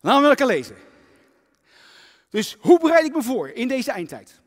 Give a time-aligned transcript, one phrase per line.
[0.00, 0.76] Laten we elkaar lezen.
[2.30, 4.40] Dus hoe bereid ik me voor in deze eindtijd?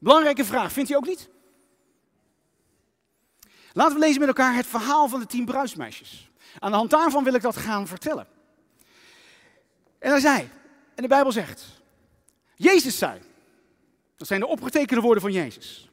[0.00, 1.28] Belangrijke vraag, vindt u ook niet?
[3.72, 6.30] Laten we lezen met elkaar het verhaal van de tien bruidsmeisjes.
[6.58, 8.26] Aan de hand daarvan wil ik dat gaan vertellen.
[9.98, 10.50] En hij zei,
[10.94, 11.64] en de Bijbel zegt,
[12.54, 13.20] Jezus zei,
[14.16, 15.90] dat zijn de opgetekende woorden van Jezus.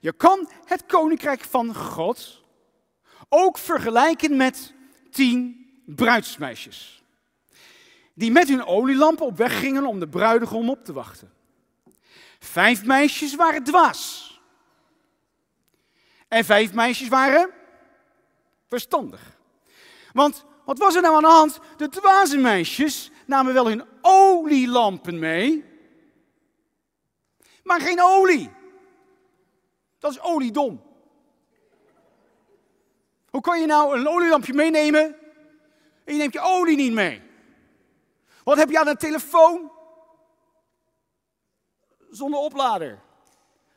[0.00, 2.42] Je kan het koninkrijk van God
[3.28, 4.74] ook vergelijken met
[5.10, 7.02] tien bruidsmeisjes.
[8.14, 11.32] Die met hun olielampen op weg gingen om de bruidegom op te wachten.
[12.38, 14.30] Vijf meisjes waren dwaas.
[16.28, 17.50] En vijf meisjes waren
[18.68, 19.38] verstandig.
[20.12, 21.58] Want wat was er nou aan de hand?
[21.76, 25.64] De dwaze meisjes namen wel hun olielampen mee,
[27.62, 28.50] maar geen olie.
[29.98, 30.82] Dat is oliedom.
[33.30, 35.16] Hoe kan je nou een olielampje meenemen
[36.04, 37.22] en je neemt je olie niet mee?
[38.44, 39.72] Wat heb je aan een telefoon
[42.10, 43.00] zonder oplader?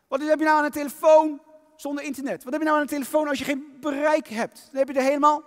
[0.07, 1.41] Wat heb je nou aan een telefoon
[1.75, 2.43] zonder internet?
[2.43, 4.67] Wat heb je nou aan een telefoon als je geen bereik hebt?
[4.71, 5.43] Dan heb je er helemaal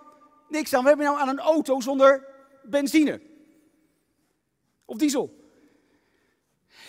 [0.47, 0.83] niks aan.
[0.83, 2.25] Wat heb je nou aan een auto zonder
[2.63, 3.21] benzine?
[4.85, 5.37] Of diesel?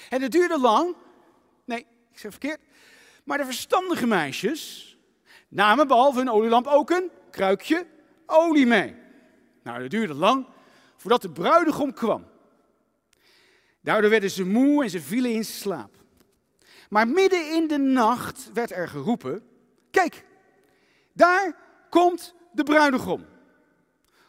[0.08, 0.96] En het duurde lang.
[1.64, 2.60] Nee, ik zeg verkeerd.
[3.24, 4.88] Maar de verstandige meisjes
[5.48, 7.86] namen behalve hun olielamp ook een kruikje
[8.26, 8.99] olie mee.
[9.62, 10.46] Nou, dat duurde lang
[10.96, 12.26] voordat de bruidegom kwam.
[13.80, 15.94] Daardoor werden ze moe en ze vielen in slaap.
[16.88, 19.42] Maar midden in de nacht werd er geroepen:
[19.90, 20.24] Kijk,
[21.12, 21.56] daar
[21.90, 23.26] komt de bruidegom.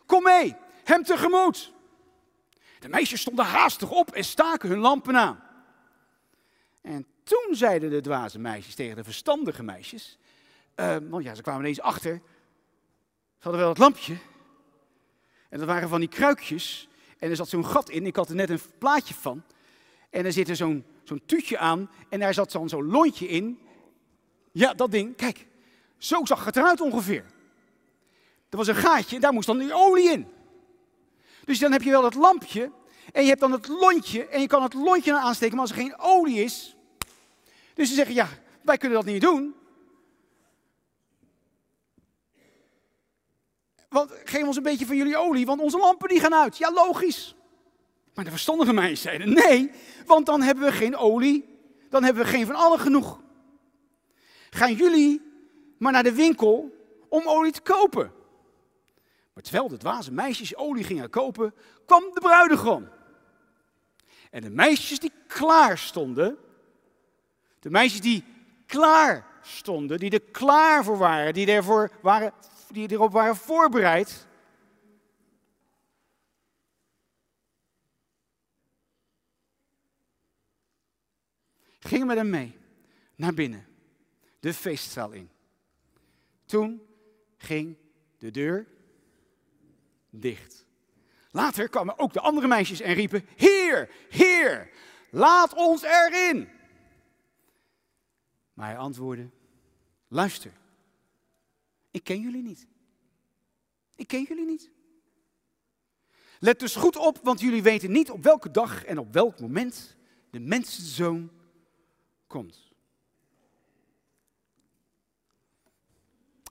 [0.05, 1.73] Kom mee, hem tegemoet.
[2.79, 5.43] De meisjes stonden haastig op en staken hun lampen aan.
[6.81, 10.17] En toen zeiden de dwaze meisjes tegen de verstandige meisjes:
[10.75, 12.21] uh, Want ja, ze kwamen ineens achter.
[13.37, 14.17] Ze hadden wel het lampje.
[15.51, 16.87] En dat waren van die kruikjes.
[17.19, 18.05] En er zat zo'n gat in.
[18.05, 19.43] Ik had er net een plaatje van.
[20.09, 23.59] En er zit er zo'n zo'n tuutje aan en daar zat dan zo'n lontje in.
[24.51, 25.47] Ja, dat ding, kijk,
[25.97, 27.25] zo zag het eruit ongeveer.
[28.49, 30.27] Er was een gaatje en daar moest dan die olie in.
[31.45, 32.71] Dus dan heb je wel dat lampje
[33.11, 35.81] en je hebt dan het lontje en je kan het lontje aansteken, maar als er
[35.81, 36.75] geen olie is.
[37.73, 38.27] Dus ze zeggen, ja,
[38.61, 39.55] wij kunnen dat niet doen.
[43.91, 46.57] Want geef ons een beetje van jullie olie, want onze lampen die gaan uit.
[46.57, 47.35] Ja, logisch.
[48.13, 49.71] Maar de verstandige meisjes zeiden nee,
[50.05, 51.59] want dan hebben we geen olie,
[51.89, 53.19] dan hebben we geen van allen genoeg.
[54.49, 55.21] Gaan jullie
[55.77, 56.75] maar naar de winkel
[57.09, 58.11] om olie te kopen.
[59.33, 61.53] Maar terwijl de dwaze meisjes olie gingen kopen,
[61.85, 62.89] kwam de bruidegom.
[64.29, 66.37] En de meisjes die klaar stonden,
[67.59, 68.23] de meisjes die
[68.65, 72.33] klaar stonden, die er klaar voor waren, die, ervoor waren,
[72.73, 74.27] die erop waren voorbereid,
[81.79, 82.57] gingen met hem mee
[83.15, 83.67] naar binnen,
[84.39, 85.29] de feestzaal in.
[86.45, 86.81] Toen
[87.37, 87.77] ging
[88.17, 88.67] de deur
[90.09, 90.65] dicht.
[91.31, 94.69] Later kwamen ook de andere meisjes en riepen: Heer, Heer,
[95.09, 96.49] laat ons erin.
[98.53, 99.29] Maar hij antwoordde:
[100.07, 100.51] Luister,
[101.91, 102.67] ik ken jullie niet.
[103.95, 104.71] Ik ken jullie niet.
[106.39, 109.95] Let dus goed op, want jullie weten niet op welke dag en op welk moment
[110.29, 111.31] de mensenzoon
[112.27, 112.71] komt.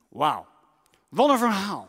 [0.09, 0.47] Wauw,
[1.09, 1.89] wat een verhaal.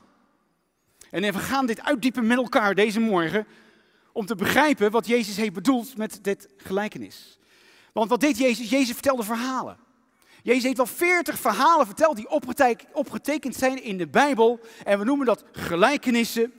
[1.09, 3.47] En we gaan dit uitdiepen met elkaar deze morgen
[4.11, 7.40] om te begrijpen wat Jezus heeft bedoeld met dit gelijkenis.
[7.94, 8.69] Want wat deed Jezus?
[8.69, 9.78] Jezus vertelde verhalen.
[10.44, 12.29] Jezus heeft wel veertig verhalen verteld die
[12.94, 14.59] opgetekend zijn in de Bijbel.
[14.84, 16.53] En we noemen dat gelijkenissen.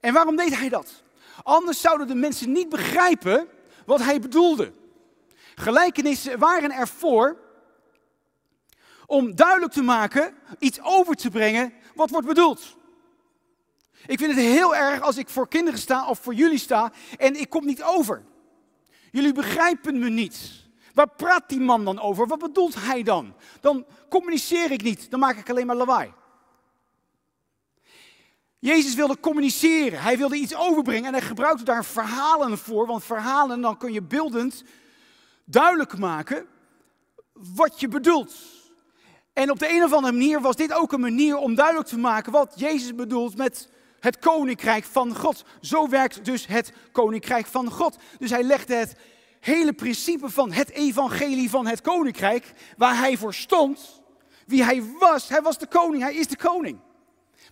[0.00, 1.02] En waarom deed hij dat?
[1.42, 3.48] Anders zouden de mensen niet begrijpen
[3.86, 4.72] wat hij bedoelde.
[5.54, 7.42] Gelijkenissen waren ervoor
[9.06, 12.76] om duidelijk te maken, iets over te brengen wat wordt bedoeld.
[14.06, 17.40] Ik vind het heel erg als ik voor kinderen sta of voor jullie sta en
[17.40, 18.24] ik kom niet over.
[19.10, 20.63] Jullie begrijpen me niet.
[20.94, 22.26] Waar praat die man dan over?
[22.26, 23.34] Wat bedoelt hij dan?
[23.60, 26.12] Dan communiceer ik niet, dan maak ik alleen maar lawaai.
[28.58, 33.60] Jezus wilde communiceren, hij wilde iets overbrengen en hij gebruikte daar verhalen voor, want verhalen
[33.60, 34.64] dan kun je beeldend
[35.44, 36.46] duidelijk maken
[37.32, 38.34] wat je bedoelt.
[39.32, 41.98] En op de een of andere manier was dit ook een manier om duidelijk te
[41.98, 43.68] maken wat Jezus bedoelt met
[44.00, 45.44] het koninkrijk van God.
[45.60, 47.96] Zo werkt dus het koninkrijk van God.
[48.18, 48.96] Dus hij legde het
[49.44, 54.02] hele principe van het evangelie van het koninkrijk, waar hij voor stond,
[54.46, 55.28] wie hij was.
[55.28, 56.78] Hij was de koning, hij is de koning.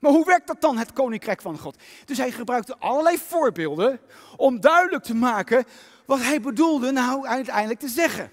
[0.01, 1.77] Maar hoe werkt dat dan, het koninkrijk van God?
[2.05, 4.01] Dus hij gebruikte allerlei voorbeelden
[4.37, 5.65] om duidelijk te maken
[6.07, 8.31] wat hij bedoelde nou uiteindelijk te zeggen.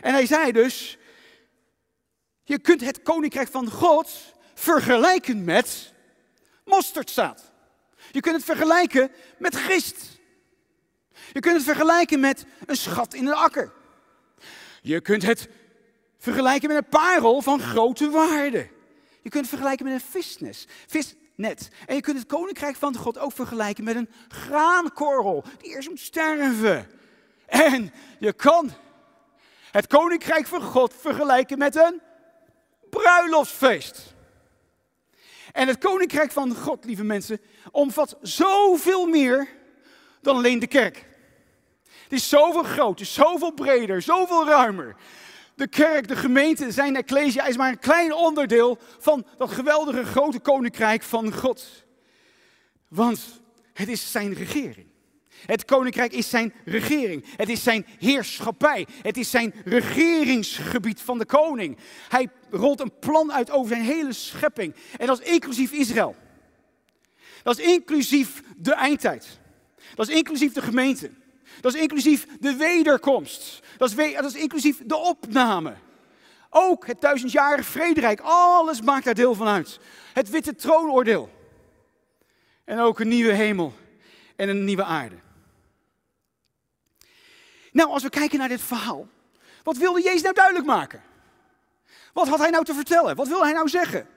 [0.00, 0.98] En hij zei dus,
[2.42, 4.10] je kunt het koninkrijk van God
[4.54, 5.92] vergelijken met
[6.64, 7.52] mosterdzaad.
[8.10, 10.13] Je kunt het vergelijken met gist.
[11.34, 13.72] Je kunt het vergelijken met een schat in een akker.
[14.82, 15.48] Je kunt het
[16.18, 18.68] vergelijken met een parel van grote waarde.
[19.22, 20.22] Je kunt het vergelijken met een
[20.86, 21.68] visnet.
[21.86, 26.00] En je kunt het koninkrijk van God ook vergelijken met een graankorrel die eerst moet
[26.00, 26.90] sterven.
[27.46, 28.70] En je kan
[29.70, 32.00] het koninkrijk van God vergelijken met een
[32.90, 34.14] bruiloftsfeest.
[35.52, 37.40] En het koninkrijk van God, lieve mensen,
[37.70, 39.48] omvat zoveel meer
[40.20, 41.12] dan alleen de kerk.
[42.14, 44.96] Het is zoveel groter, zoveel breder, zoveel ruimer.
[45.54, 50.40] De kerk, de gemeente, zijn ecclesia is maar een klein onderdeel van dat geweldige grote
[50.40, 51.84] koninkrijk van God.
[52.88, 53.40] Want
[53.72, 54.86] het is zijn regering.
[55.46, 57.24] Het koninkrijk is zijn regering.
[57.36, 58.86] Het is zijn heerschappij.
[59.02, 61.78] Het is zijn regeringsgebied van de koning.
[62.08, 64.74] Hij rolt een plan uit over zijn hele schepping.
[64.96, 66.16] En dat is inclusief Israël.
[67.42, 69.38] Dat is inclusief de eindtijd.
[69.94, 71.10] Dat is inclusief de gemeente.
[71.60, 73.62] Dat is inclusief de wederkomst.
[73.78, 75.74] Dat is, dat is inclusief de opname.
[76.50, 78.20] Ook het duizendjarige vrederijk.
[78.20, 79.78] Alles maakt daar deel van uit.
[80.12, 81.30] Het witte troonoordeel.
[82.64, 83.72] En ook een nieuwe hemel
[84.36, 85.16] en een nieuwe aarde.
[87.72, 89.08] Nou, als we kijken naar dit verhaal,
[89.62, 91.02] wat wilde Jezus nou duidelijk maken?
[92.12, 93.16] Wat had hij nou te vertellen?
[93.16, 94.08] Wat wil hij nou zeggen?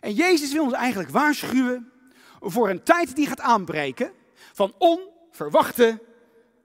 [0.00, 1.92] En Jezus wil ons eigenlijk waarschuwen
[2.40, 4.12] voor een tijd die gaat aanbreken
[4.52, 6.02] van onverwachte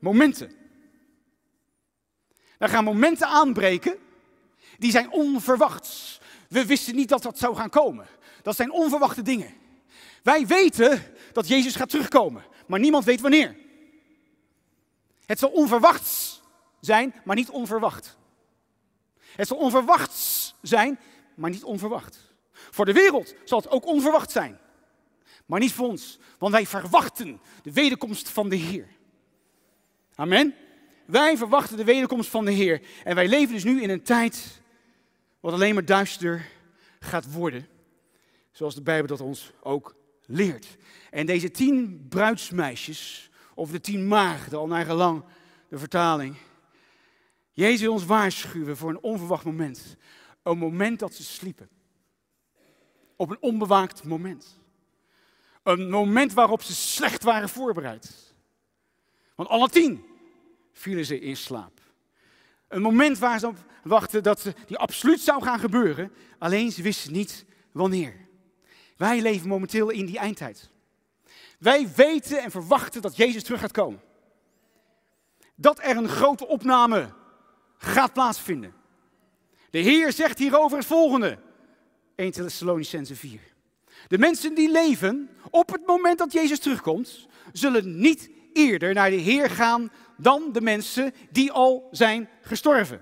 [0.04, 0.52] momenten.
[2.58, 3.98] Er gaan momenten aanbreken
[4.78, 6.20] die zijn onverwachts.
[6.50, 8.08] We wisten niet dat dat zou gaan komen.
[8.42, 9.54] Dat zijn onverwachte dingen.
[10.24, 13.56] Wij weten dat Jezus gaat terugkomen, maar niemand weet wanneer.
[15.26, 16.42] Het zal onverwachts
[16.80, 18.18] zijn, maar niet onverwacht.
[19.20, 21.00] Het zal onverwachts zijn,
[21.36, 22.20] maar niet onverwacht.
[22.52, 24.60] Voor de wereld zal het ook onverwacht zijn,
[25.46, 28.88] maar niet voor ons, want wij verwachten de wederkomst van de Heer.
[30.16, 30.56] Amen.
[31.06, 32.82] Wij verwachten de wederkomst van de Heer.
[33.04, 34.62] En wij leven dus nu in een tijd
[35.40, 36.50] wat alleen maar duister
[37.00, 37.68] gaat worden.
[38.52, 39.96] Zoals de Bijbel dat ons ook
[40.26, 40.78] leert.
[41.10, 45.24] En deze tien bruidsmeisjes of de tien maagden, al naar gelang
[45.70, 46.36] de vertaling.
[47.52, 49.96] Jezus wil ons waarschuwen voor een onverwacht moment.
[50.44, 51.70] Een moment dat ze sliepen.
[53.16, 54.60] Op een onbewaakt moment.
[55.64, 58.33] Een moment waarop ze slecht waren voorbereid.
[59.36, 60.06] Want alle tien
[60.72, 61.82] vielen ze in slaap.
[62.68, 66.12] Een moment waar ze op wachten dat die absoluut zou gaan gebeuren.
[66.38, 68.28] Alleen ze wisten niet wanneer.
[68.98, 70.70] Wij leven momenteel in die eindtijd.
[71.60, 74.02] Wij weten en verwachten dat Jezus terug gaat komen.
[75.56, 77.14] Dat er een grote opname
[77.78, 78.74] gaat plaatsvinden.
[79.70, 81.40] De Heer zegt hierover het volgende.
[82.16, 83.40] 1 Thessalonicense 4.
[84.08, 89.16] De mensen die leven op het moment dat Jezus terugkomt, zullen niet eerder naar de
[89.16, 93.02] Heer gaan dan de mensen die al zijn gestorven.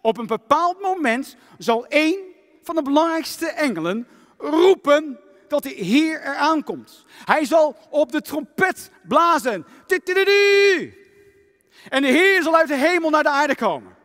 [0.00, 2.18] Op een bepaald moment zal één
[2.62, 4.06] van de belangrijkste engelen
[4.38, 5.18] roepen
[5.48, 7.04] dat de Heer eraan komt.
[7.24, 9.66] Hij zal op de trompet blazen.
[11.88, 13.96] En de Heer zal uit de hemel naar de aarde komen.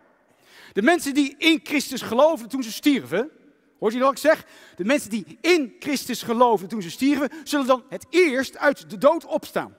[0.73, 3.31] De mensen die in Christus geloofden toen ze stierven,
[3.79, 4.45] hoort je wat ik zeg?
[4.75, 8.97] De mensen die in Christus geloofden toen ze stierven, zullen dan het eerst uit de
[8.97, 9.75] dood opstaan.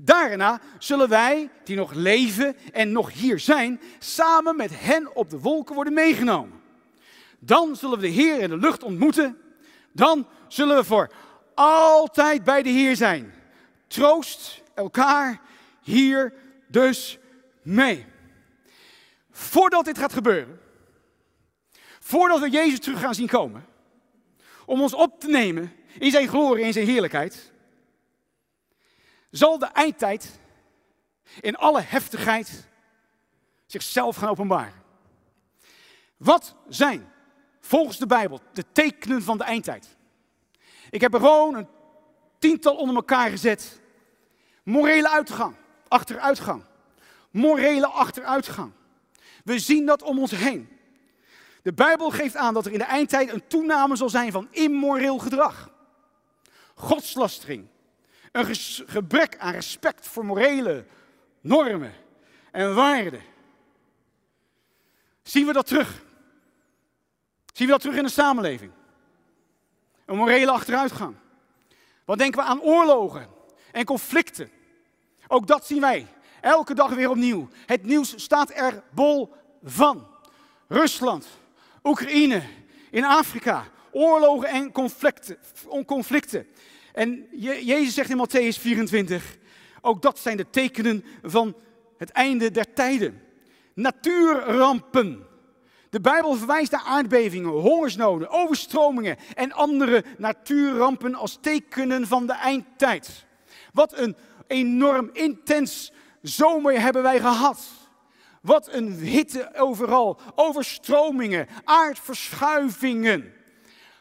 [0.00, 5.38] Daarna zullen wij, die nog leven en nog hier zijn, samen met hen op de
[5.38, 6.60] wolken worden meegenomen.
[7.38, 9.38] Dan zullen we de Heer in de lucht ontmoeten
[9.98, 11.10] dan zullen we voor
[11.54, 13.34] altijd bij de Heer zijn.
[13.86, 15.40] Troost elkaar
[15.82, 16.32] hier
[16.66, 17.18] dus
[17.62, 18.06] mee.
[19.30, 20.60] Voordat dit gaat gebeuren,
[22.00, 23.66] voordat we Jezus terug gaan zien komen,
[24.66, 27.52] om ons op te nemen in zijn glorie en zijn heerlijkheid,
[29.30, 30.38] zal de eindtijd
[31.40, 32.68] in alle heftigheid
[33.66, 34.82] zichzelf gaan openbaren.
[36.16, 37.12] Wat zijn
[37.60, 39.96] volgens de Bijbel de tekenen van de eindtijd.
[40.90, 41.68] Ik heb er gewoon een
[42.38, 43.80] tiental onder elkaar gezet.
[44.62, 45.54] Morele uitgang,
[45.88, 46.64] achteruitgang.
[47.30, 48.72] Morele achteruitgang.
[49.44, 50.68] We zien dat om ons heen.
[51.62, 55.18] De Bijbel geeft aan dat er in de eindtijd een toename zal zijn van immoreel
[55.18, 55.70] gedrag.
[56.74, 57.68] Godslastering.
[58.32, 58.54] Een
[58.86, 60.86] gebrek aan respect voor morele
[61.40, 61.92] normen
[62.50, 63.22] en waarden.
[65.22, 66.04] Zien we dat terug?
[67.52, 68.72] Zien we dat terug in de samenleving?
[70.04, 71.16] Een morele achteruitgang.
[72.04, 73.28] Wat denken we aan oorlogen
[73.72, 74.50] en conflicten?
[75.26, 76.06] Ook dat zien wij
[76.40, 77.48] elke dag weer opnieuw.
[77.66, 80.06] Het nieuws staat er bol van.
[80.68, 81.26] Rusland,
[81.82, 82.42] Oekraïne,
[82.90, 84.72] in Afrika, oorlogen en
[85.84, 86.46] conflicten.
[86.92, 87.26] En
[87.60, 89.36] Jezus zegt in Matthäus 24,
[89.80, 91.56] ook dat zijn de tekenen van
[91.98, 93.22] het einde der tijden.
[93.74, 95.26] Natuurrampen.
[95.90, 103.26] De Bijbel verwijst naar aardbevingen, hongersnoden, overstromingen en andere natuurrampen als tekenen van de eindtijd.
[103.72, 104.16] Wat een
[104.46, 105.92] enorm intens
[106.22, 107.60] zomer hebben wij gehad.
[108.42, 113.32] Wat een hitte overal, overstromingen, aardverschuivingen.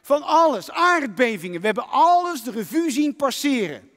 [0.07, 1.59] Van alles, aardbevingen.
[1.59, 3.91] We hebben alles de revue zien passeren.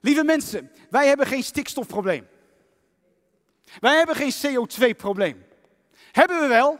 [0.00, 2.28] Lieve mensen, wij hebben geen stikstofprobleem.
[3.80, 5.44] Wij hebben geen CO2-probleem.
[6.10, 6.78] Hebben we wel.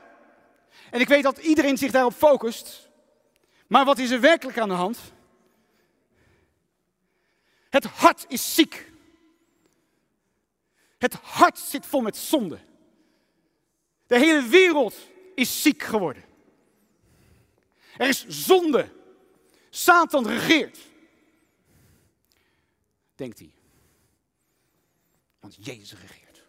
[0.91, 2.89] En ik weet dat iedereen zich daarop focust.
[3.67, 4.99] Maar wat is er werkelijk aan de hand?
[7.71, 8.93] Het hart is ziek.
[10.99, 12.59] Het hart zit vol met zonde.
[14.07, 14.95] De hele wereld
[15.35, 16.31] is ziek geworden.
[18.03, 18.89] Er is zonde.
[19.71, 20.79] Satan regeert.
[23.15, 23.55] Denkt hij.
[25.41, 26.43] Want Jezus regeert.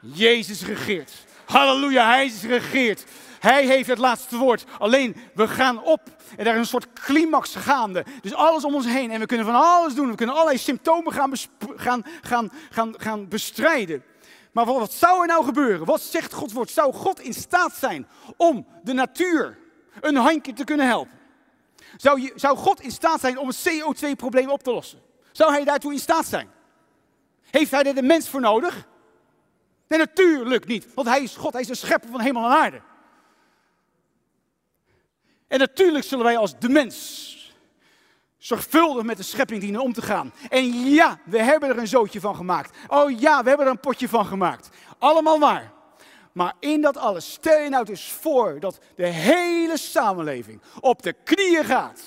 [0.00, 1.12] Jezus regeert.
[1.44, 3.04] Halleluja, hij is regeert.
[3.40, 4.64] Hij heeft het laatste woord.
[4.78, 6.00] Alleen we gaan op
[6.36, 8.04] en daar is een soort climax gaande.
[8.22, 9.10] Dus alles om ons heen.
[9.10, 10.10] En we kunnen van alles doen.
[10.10, 11.32] We kunnen allerlei symptomen gaan,
[11.76, 14.04] gaan, gaan, gaan, gaan bestrijden.
[14.52, 15.86] Maar wat zou er nou gebeuren?
[15.86, 16.70] Wat zegt Gods woord?
[16.70, 18.06] Zou God in staat zijn
[18.36, 19.60] om de natuur
[20.00, 21.18] een handje te kunnen helpen?
[21.96, 25.02] Zou, je, zou God in staat zijn om het CO2-probleem op te lossen?
[25.32, 26.50] Zou hij daartoe in staat zijn?
[27.50, 28.86] Heeft hij er de mens voor nodig?
[29.88, 30.94] Nee, natuurlijk niet.
[30.94, 32.80] Want hij is God, hij is de schepper van hemel en aarde.
[35.48, 37.30] En natuurlijk zullen wij als de mens
[38.38, 40.32] zorgvuldig met de schepping dienen om te gaan.
[40.48, 42.76] En ja, we hebben er een zootje van gemaakt.
[42.88, 44.68] Oh ja, we hebben er een potje van gemaakt.
[44.98, 45.72] Allemaal waar.
[46.32, 51.12] Maar in dat alles, stel je nou dus voor dat de hele samenleving op de
[51.12, 52.00] knieën gaat.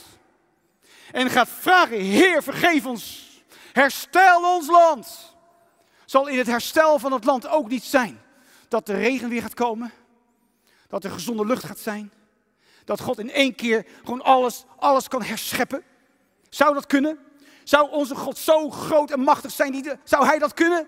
[1.11, 3.23] En gaat vragen, Heer, vergeef ons.
[3.73, 5.35] Herstel ons land.
[6.05, 8.21] Zal in het herstel van het land ook niet zijn
[8.67, 9.91] dat de regen weer gaat komen?
[10.87, 12.11] Dat er gezonde lucht gaat zijn?
[12.83, 15.83] Dat God in één keer gewoon alles, alles kan herscheppen?
[16.49, 17.19] Zou dat kunnen?
[17.63, 19.71] Zou onze God zo groot en machtig zijn?
[19.71, 20.87] Die zou hij dat kunnen?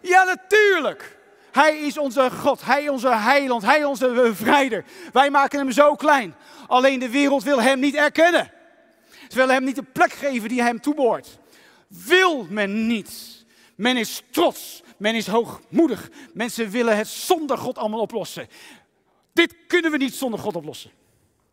[0.00, 1.18] Ja, natuurlijk.
[1.52, 4.84] Hij is onze God, Hij onze heiland, Hij onze bevrijder.
[5.12, 6.34] Wij maken Hem zo klein.
[6.66, 8.52] Alleen de wereld wil Hem niet erkennen.
[9.28, 11.38] Ze willen Hem niet de plek geven die Hem toebehoort.
[11.88, 13.44] Wil men niet.
[13.74, 16.10] Men is trots, men is hoogmoedig.
[16.32, 18.48] Mensen willen het zonder God allemaal oplossen.
[19.32, 20.90] Dit kunnen we niet zonder God oplossen.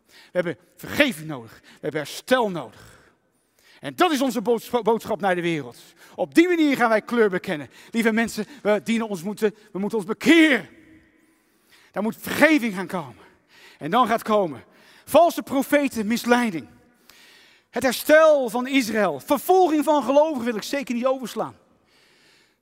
[0.06, 2.99] We hebben vergeving nodig, we hebben herstel nodig.
[3.80, 4.40] En dat is onze
[4.82, 5.78] boodschap naar de wereld.
[6.14, 7.70] Op die manier gaan wij kleur bekennen.
[7.90, 10.68] Lieve mensen, we, dienen ons moeten, we moeten ons bekeren.
[11.92, 13.24] Daar moet vergeving gaan komen.
[13.78, 14.64] En dan gaat komen
[15.10, 16.66] valse profeten, misleiding.
[17.70, 19.20] Het herstel van Israël.
[19.20, 21.56] Vervolging van gelovigen wil ik zeker niet overslaan.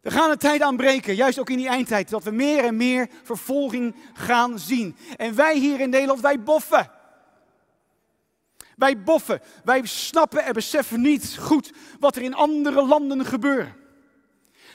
[0.00, 3.08] We gaan een tijd aanbreken, juist ook in die eindtijd, dat we meer en meer
[3.22, 4.96] vervolging gaan zien.
[5.16, 6.90] En wij hier in Nederland, wij boffen.
[8.78, 13.68] Wij boffen, wij snappen en beseffen niet goed wat er in andere landen gebeurt.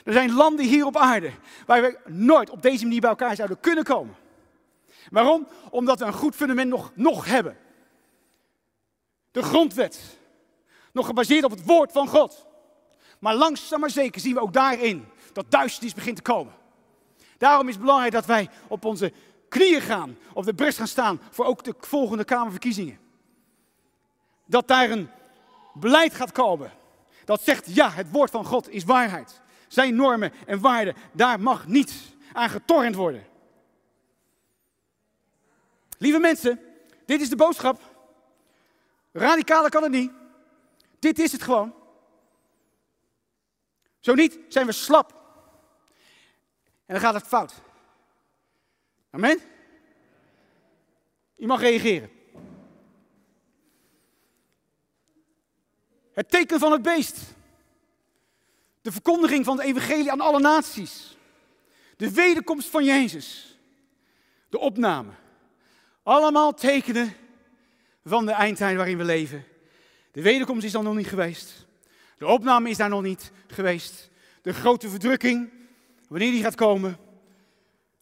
[0.04, 1.30] Er zijn landen hier op aarde
[1.66, 4.14] waar we nooit op deze manier bij elkaar zouden kunnen komen.
[5.10, 5.46] Waarom?
[5.70, 7.56] Omdat we een goed fundament nog, nog hebben.
[9.30, 10.18] De grondwet.
[10.92, 12.46] Nog gebaseerd op het woord van God.
[13.18, 16.52] Maar langzaam maar zeker zien we ook daarin dat duisternis begint te komen.
[17.38, 19.12] Daarom is het belangrijk dat wij op onze
[19.48, 23.02] knieën gaan, op de brest gaan staan voor ook de volgende Kamerverkiezingen
[24.44, 25.10] dat daar een
[25.72, 26.72] beleid gaat komen.
[27.24, 29.40] Dat zegt, ja, het woord van God is waarheid.
[29.68, 31.94] Zijn normen en waarden, daar mag niet
[32.32, 33.26] aan getornd worden.
[35.98, 36.60] Lieve mensen,
[37.06, 37.80] dit is de boodschap.
[39.12, 40.12] Radicaler kan het niet.
[40.98, 41.74] Dit is het gewoon.
[44.00, 45.12] Zo niet, zijn we slap.
[46.86, 47.54] En dan gaat het fout.
[49.10, 49.40] Amen?
[51.34, 52.10] Je mag reageren.
[56.14, 57.20] Het teken van het beest.
[58.80, 61.16] De verkondiging van het evangelie aan alle naties.
[61.96, 63.58] De wederkomst van Jezus.
[64.48, 65.10] De opname.
[66.02, 67.12] Allemaal tekenen
[68.04, 69.44] van de eindtijd waarin we leven.
[70.12, 71.66] De wederkomst is dan nog niet geweest.
[72.18, 74.10] De opname is daar nog niet geweest.
[74.42, 75.50] De grote verdrukking,
[76.08, 76.98] wanneer die gaat komen.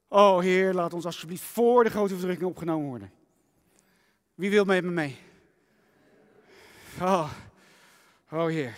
[0.09, 3.13] Oh Heer, laat ons alsjeblieft voor de grote verdrukking opgenomen worden.
[4.35, 5.19] Wie wil met me mee?
[7.01, 7.33] Oh,
[8.33, 8.75] oh Heer.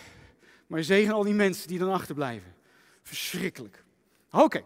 [0.67, 2.55] Maar zegen al die mensen die dan achterblijven.
[3.01, 3.83] Verschrikkelijk.
[4.31, 4.63] Oké,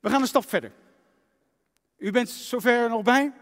[0.00, 0.72] we gaan een stap verder.
[1.96, 3.32] U bent zover nog bij?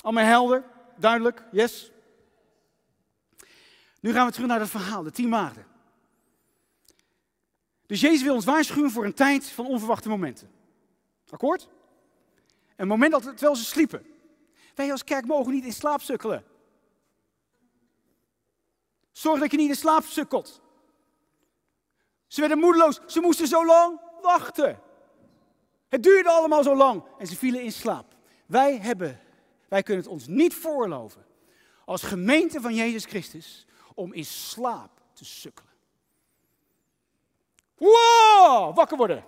[0.00, 0.64] Allemaal helder?
[0.96, 1.42] Duidelijk?
[1.52, 1.90] Yes?
[4.00, 5.66] Nu gaan we terug naar het verhaal, de tien maagden.
[7.86, 10.50] Dus Jezus wil ons waarschuwen voor een tijd van onverwachte momenten.
[11.28, 11.68] Akkoord?
[12.76, 14.06] Een moment dat, terwijl ze sliepen.
[14.74, 16.44] Wij als kerk mogen niet in slaap sukkelen.
[19.16, 20.60] Zorg dat je niet in slaap sukkelt.
[22.26, 23.00] Ze werden moedeloos.
[23.06, 24.80] Ze moesten zo lang wachten.
[25.88, 28.14] Het duurde allemaal zo lang en ze vielen in slaap.
[28.46, 29.20] Wij hebben,
[29.68, 31.26] wij kunnen het ons niet voorloven
[31.84, 35.72] als gemeente van Jezus Christus om in slaap te sukkelen.
[37.76, 39.24] Wow, wakker worden.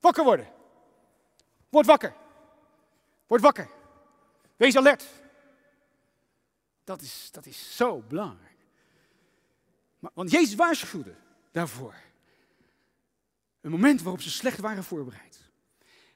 [0.00, 0.52] Wakker worden.
[1.68, 2.14] Word wakker.
[3.26, 3.70] Word wakker.
[4.56, 5.04] Wees alert.
[6.88, 8.56] Dat is, dat is zo belangrijk.
[9.98, 11.14] Maar, want Jezus waarschuwde
[11.50, 11.94] daarvoor.
[13.60, 15.38] Een moment waarop ze slecht waren voorbereid.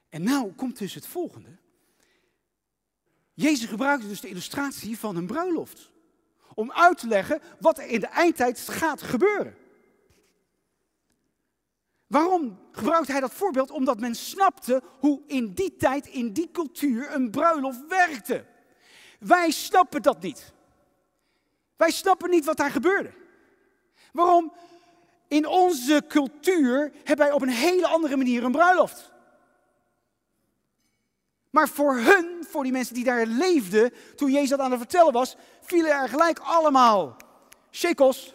[0.09, 1.57] En nou komt dus het volgende.
[3.33, 5.91] Jezus gebruikte dus de illustratie van een bruiloft.
[6.53, 9.57] Om uit te leggen wat er in de eindtijd gaat gebeuren.
[12.07, 13.71] Waarom gebruikte hij dat voorbeeld?
[13.71, 18.45] Omdat men snapte hoe in die tijd, in die cultuur, een bruiloft werkte.
[19.19, 20.53] Wij snappen dat niet.
[21.83, 23.11] Wij snappen niet wat daar gebeurde.
[24.11, 24.53] Waarom?
[25.27, 29.11] In onze cultuur hebben wij op een hele andere manier een bruiloft.
[31.49, 35.13] Maar voor hun, voor die mensen die daar leefden, toen Jezus dat aan het vertellen
[35.13, 37.17] was, vielen er gelijk allemaal
[37.71, 38.33] shekels,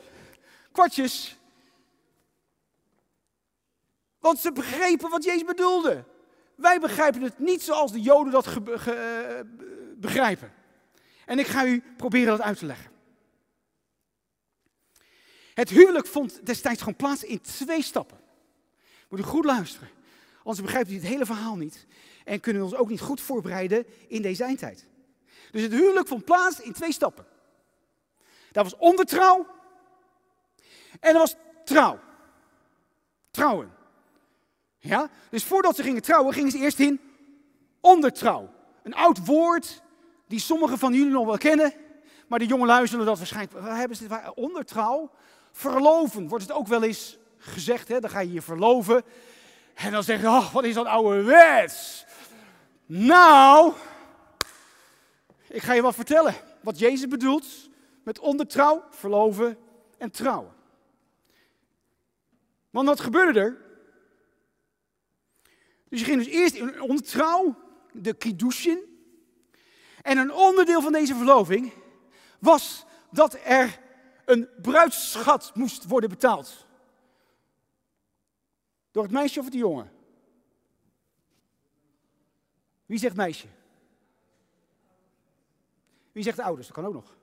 [0.72, 1.38] kwartjes.
[4.18, 6.04] Want ze begrepen wat Jezus bedoelde.
[6.54, 9.40] Wij begrijpen het niet zoals de Joden dat eh,
[9.96, 10.52] begrijpen.
[11.26, 12.96] En ik ga u proberen dat uit te leggen.
[15.58, 18.18] Het huwelijk vond destijds gewoon plaats in twee stappen.
[19.08, 19.88] Moet u goed luisteren.
[20.38, 21.86] Anders begrijpt u het hele verhaal niet.
[22.24, 24.86] En kunnen we ons ook niet goed voorbereiden in deze eindtijd.
[25.50, 27.26] Dus het huwelijk vond plaats in twee stappen.
[28.52, 29.46] Dat was ondertrouw.
[31.00, 32.00] En dat was trouw.
[33.30, 33.72] Trouwen.
[34.78, 35.10] Ja?
[35.30, 37.00] Dus voordat ze gingen trouwen, gingen ze eerst in
[37.80, 38.50] ondertrouw.
[38.82, 39.82] Een oud woord
[40.26, 41.72] die sommigen van jullie nog wel kennen.
[42.26, 43.60] Maar de jonge luisteren dat waarschijnlijk.
[43.60, 44.32] Waar hebben ze?
[44.34, 45.10] Ondertrouw?
[45.58, 47.88] Verloven wordt het ook wel eens gezegd.
[47.88, 48.00] Hè?
[48.00, 49.04] Dan ga je je verloven.
[49.74, 52.04] En dan zeg je, oh, wat is dat oude wets?
[52.86, 53.72] Nou,
[55.48, 56.34] ik ga je wat vertellen.
[56.60, 57.46] Wat Jezus bedoelt
[58.02, 59.58] met ondertrouw, verloven
[59.96, 60.54] en trouwen.
[62.70, 63.56] Want wat gebeurde er?
[65.88, 67.54] Dus je ging dus eerst in ondertrouw,
[67.92, 69.08] de kiddushin.
[70.02, 71.72] En een onderdeel van deze verloving
[72.38, 73.86] was dat er
[74.28, 76.66] een bruidsschat moest worden betaald.
[78.90, 79.92] Door het meisje of het jongen?
[82.86, 83.46] Wie zegt meisje?
[86.12, 86.66] Wie zegt de ouders?
[86.66, 87.16] Dat kan ook nog.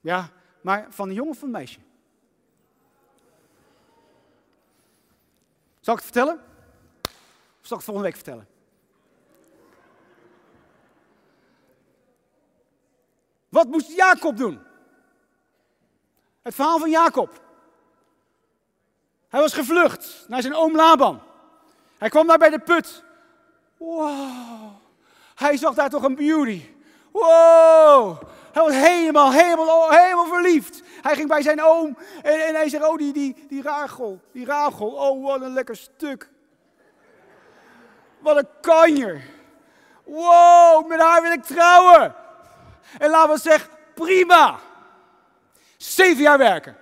[0.00, 1.80] Ja, maar van de jongen of van het meisje?
[5.80, 6.44] Zal ik het vertellen?
[7.60, 8.48] Of zal ik het volgende week vertellen?
[13.48, 14.66] Wat moest Jacob doen?
[16.48, 17.40] Het verhaal van Jacob.
[19.28, 21.22] Hij was gevlucht naar zijn oom Laban.
[21.98, 23.04] Hij kwam daar bij de put.
[23.76, 24.72] Wow.
[25.34, 26.62] Hij zag daar toch een beauty.
[27.12, 28.22] Wow.
[28.52, 30.82] Hij was helemaal, helemaal, helemaal verliefd.
[31.02, 34.46] Hij ging bij zijn oom en, en hij zei, oh die, die, die ragel, die
[34.46, 34.88] ragel.
[34.88, 36.30] Oh, wat een lekker stuk.
[38.18, 39.22] Wat een kanjer.
[40.04, 42.14] Wow, met haar wil ik trouwen.
[42.98, 44.58] En Laban zegt, prima.
[45.78, 46.76] Zeven jaar werken.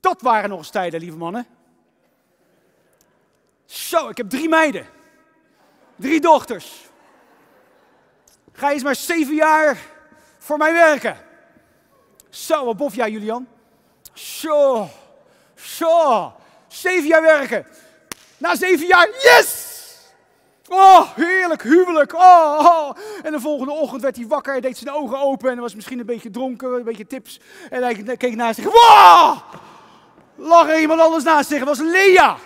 [0.00, 1.46] Dat waren nog eens tijden, lieve mannen.
[3.64, 4.86] Zo, ik heb drie meiden.
[5.96, 6.90] Drie dochters.
[8.52, 9.78] Ga eens maar zeven jaar
[10.38, 11.16] voor mij werken.
[12.30, 13.48] Zo, wat bof jij, Julian.
[14.12, 14.88] Zo,
[15.54, 16.32] zo.
[16.68, 17.66] Zeven jaar werken.
[18.38, 19.71] Na zeven jaar, yes!
[20.74, 22.14] Oh, heerlijk, huwelijk.
[22.14, 25.74] Oh, oh, En de volgende ochtend werd hij wakker, deed zijn ogen open en was
[25.74, 27.40] misschien een beetje dronken, een beetje tips.
[27.70, 28.64] En hij keek naast zich.
[28.64, 29.38] Wow!
[30.36, 32.36] Lag er iemand anders naast zich, dat was Lea.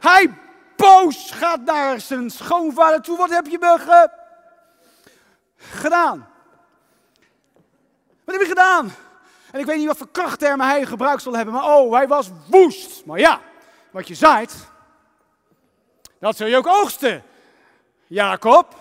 [0.00, 0.34] Hij
[0.76, 3.16] boos gaat naar zijn schoonvader toe.
[3.16, 3.78] Wat heb je me
[5.56, 6.28] gedaan?
[8.24, 8.92] Wat heb je gedaan?
[9.50, 12.30] En ik weet niet wat voor krachttermen hij gebruikt zal hebben, maar oh, hij was
[12.50, 13.04] woest.
[13.04, 13.40] Maar ja,
[13.90, 14.54] wat je zaait,
[16.24, 17.22] dat zul je ook oogsten,
[18.06, 18.76] Jacob.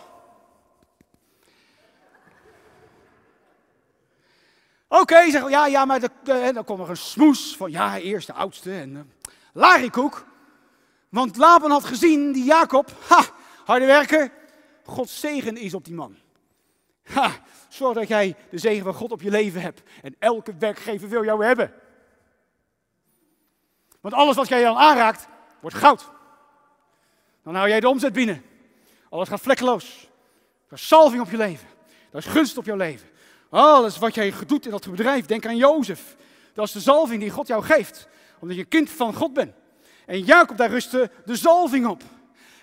[4.87, 8.73] Oké, okay, zeg, ja, ja, maar dan komt er een smoes van, ja, eerste oudste
[8.73, 9.15] en
[9.53, 10.11] uh,
[11.09, 13.23] Want Laban had gezien, die Jacob, ha,
[13.65, 14.31] harde werker,
[14.85, 16.15] Gods zegen is op die man.
[17.03, 17.31] Ha,
[17.69, 19.81] zorg dat jij de zegen van God op je leven hebt.
[20.01, 21.73] En elke werkgever wil jou hebben.
[24.01, 25.27] Want alles wat jij dan aanraakt,
[25.59, 26.11] wordt goud.
[27.43, 28.43] Dan hou jij de omzet binnen.
[29.09, 30.09] Alles gaat vlekkeloos.
[30.67, 31.67] Er is salving op je leven.
[32.11, 33.07] Er is gunst op jouw leven.
[33.49, 36.15] Alles wat jij doet in dat bedrijf, denk aan Jozef.
[36.53, 38.07] Dat is de zalving die God jou geeft.
[38.39, 39.53] Omdat je kind van God bent.
[40.05, 42.03] En Jacob, daar rustte de zalving op.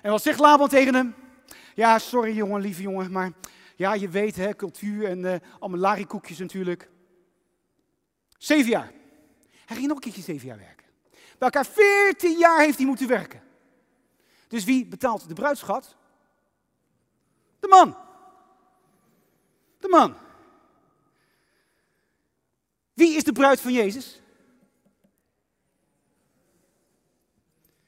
[0.03, 1.15] En wat zegt Laban tegen hem?
[1.75, 3.33] Ja, sorry jongen, lieve jongen, maar
[3.77, 6.89] ja, je weet, hè, cultuur en uh, allemaal larikoekjes natuurlijk.
[8.39, 8.93] Zeven jaar.
[9.67, 10.87] Hij ging nog een keertje zeven jaar werken.
[11.11, 13.43] Bij elkaar veertien jaar heeft hij moeten werken.
[14.51, 15.97] Dus wie betaalt de bruidschat?
[17.61, 17.97] De man.
[19.79, 20.17] De man.
[22.93, 24.21] Wie is de bruid van Jezus?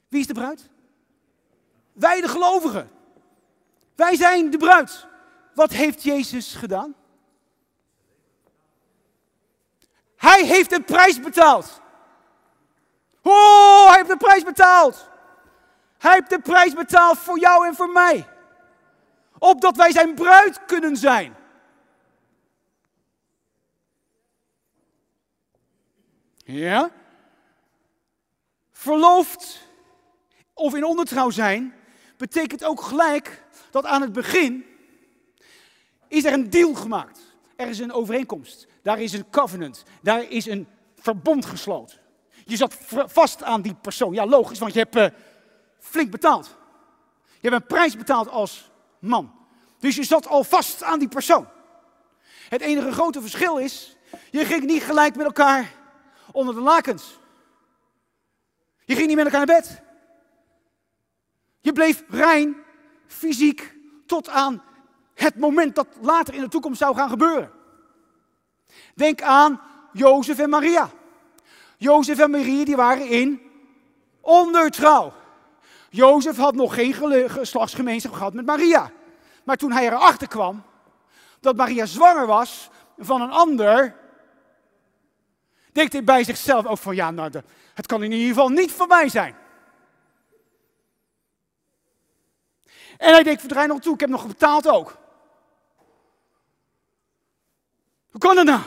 [0.07, 0.69] Wie is de bruid?
[1.93, 2.91] Wij de gelovigen.
[3.95, 5.07] Wij zijn de bruid.
[5.53, 6.95] Wat heeft Jezus gedaan?
[10.15, 11.81] Hij heeft een prijs betaald.
[13.21, 15.11] Oh, hij heeft de prijs betaald.
[16.03, 18.27] Hij heeft de prijs betaald voor jou en voor mij.
[19.37, 21.35] Opdat wij zijn bruid kunnen zijn.
[26.37, 26.91] Ja?
[28.71, 29.67] Verloofd
[30.53, 31.73] of in ondertrouw zijn
[32.17, 34.65] betekent ook gelijk dat aan het begin
[36.07, 37.19] is er een deal gemaakt.
[37.55, 38.67] Er is een overeenkomst.
[38.81, 39.83] Daar is een covenant.
[40.01, 41.99] Daar is een verbond gesloten.
[42.45, 44.13] Je zat vast aan die persoon.
[44.13, 45.05] Ja, logisch, want je hebt uh,
[45.83, 46.55] flink betaald.
[47.39, 49.35] Je hebt een prijs betaald als man.
[49.79, 51.47] Dus je zat al vast aan die persoon.
[52.49, 53.97] Het enige grote verschil is,
[54.31, 55.71] je ging niet gelijk met elkaar
[56.31, 57.19] onder de lakens.
[58.85, 59.81] Je ging niet met elkaar naar bed.
[61.59, 62.55] Je bleef rein,
[63.07, 64.63] fysiek, tot aan
[65.13, 67.51] het moment dat later in de toekomst zou gaan gebeuren.
[68.95, 69.61] Denk aan
[69.93, 70.89] Jozef en Maria.
[71.77, 73.41] Jozef en Maria die waren in
[74.21, 75.13] ondertrouw.
[75.93, 78.91] Jozef had nog geen geslachtsgemeenschap gehad met Maria.
[79.43, 80.63] Maar toen hij erachter kwam
[81.39, 83.95] dat Maria zwanger was van een ander,
[85.71, 87.31] denkt hij bij zichzelf ook van ja, nou,
[87.73, 89.35] het kan in ieder geval niet voor mij zijn.
[92.97, 94.97] En hij denkt, verdraai nog toe, ik heb nog betaald ook.
[98.11, 98.61] Hoe kan dat nou?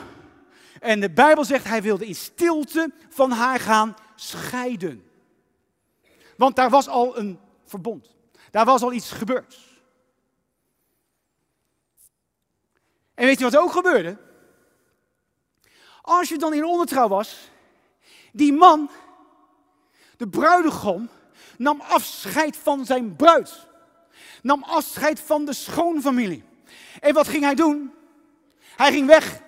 [0.81, 5.06] En de Bijbel zegt, hij wilde in stilte van haar gaan scheiden.
[6.37, 8.15] Want daar was al een verbond.
[8.51, 9.59] Daar was al iets gebeurd.
[13.15, 14.19] En weet je wat ook gebeurde?
[16.03, 17.51] Als je dan in ondertrouw was,
[18.33, 18.91] die man,
[20.17, 21.09] de bruidegom,
[21.59, 23.67] nam afscheid van zijn bruid.
[24.43, 26.45] Nam afscheid van de schoonfamilie.
[27.01, 27.95] En wat ging hij doen?
[28.77, 29.41] Hij ging weg.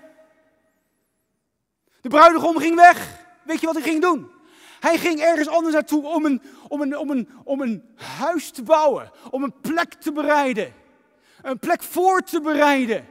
[2.00, 3.26] De bruidegom ging weg.
[3.44, 4.30] Weet je wat hij ging doen?
[4.80, 8.62] Hij ging ergens anders naartoe om een, om een, om een, om een huis te
[8.62, 9.10] bouwen.
[9.30, 10.72] Om een plek te bereiden.
[11.42, 13.06] Een plek voor te bereiden.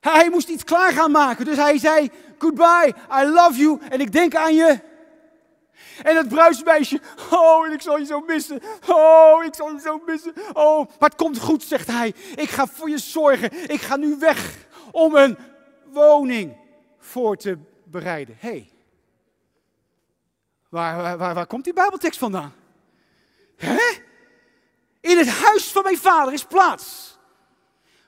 [0.00, 1.44] Hij moest iets klaar gaan maken.
[1.44, 4.80] Dus hij zei: Goodbye, I love you en ik denk aan je.
[6.02, 8.60] En het bruidsmeisje, oh, ik zal je zo missen.
[8.88, 10.32] Oh, ik zal je zo missen.
[10.52, 12.14] Oh, maar het komt goed, zegt hij.
[12.34, 13.70] Ik ga voor je zorgen.
[13.70, 15.36] Ik ga nu weg om een
[15.84, 16.56] woning
[16.98, 18.36] voor te bereiden.
[18.38, 18.73] Hey,
[20.74, 22.52] waar, waar, waar, komt die Bijbeltekst vandaan?
[23.56, 23.92] Hè?
[25.00, 27.18] In het huis van mijn vader is plaats.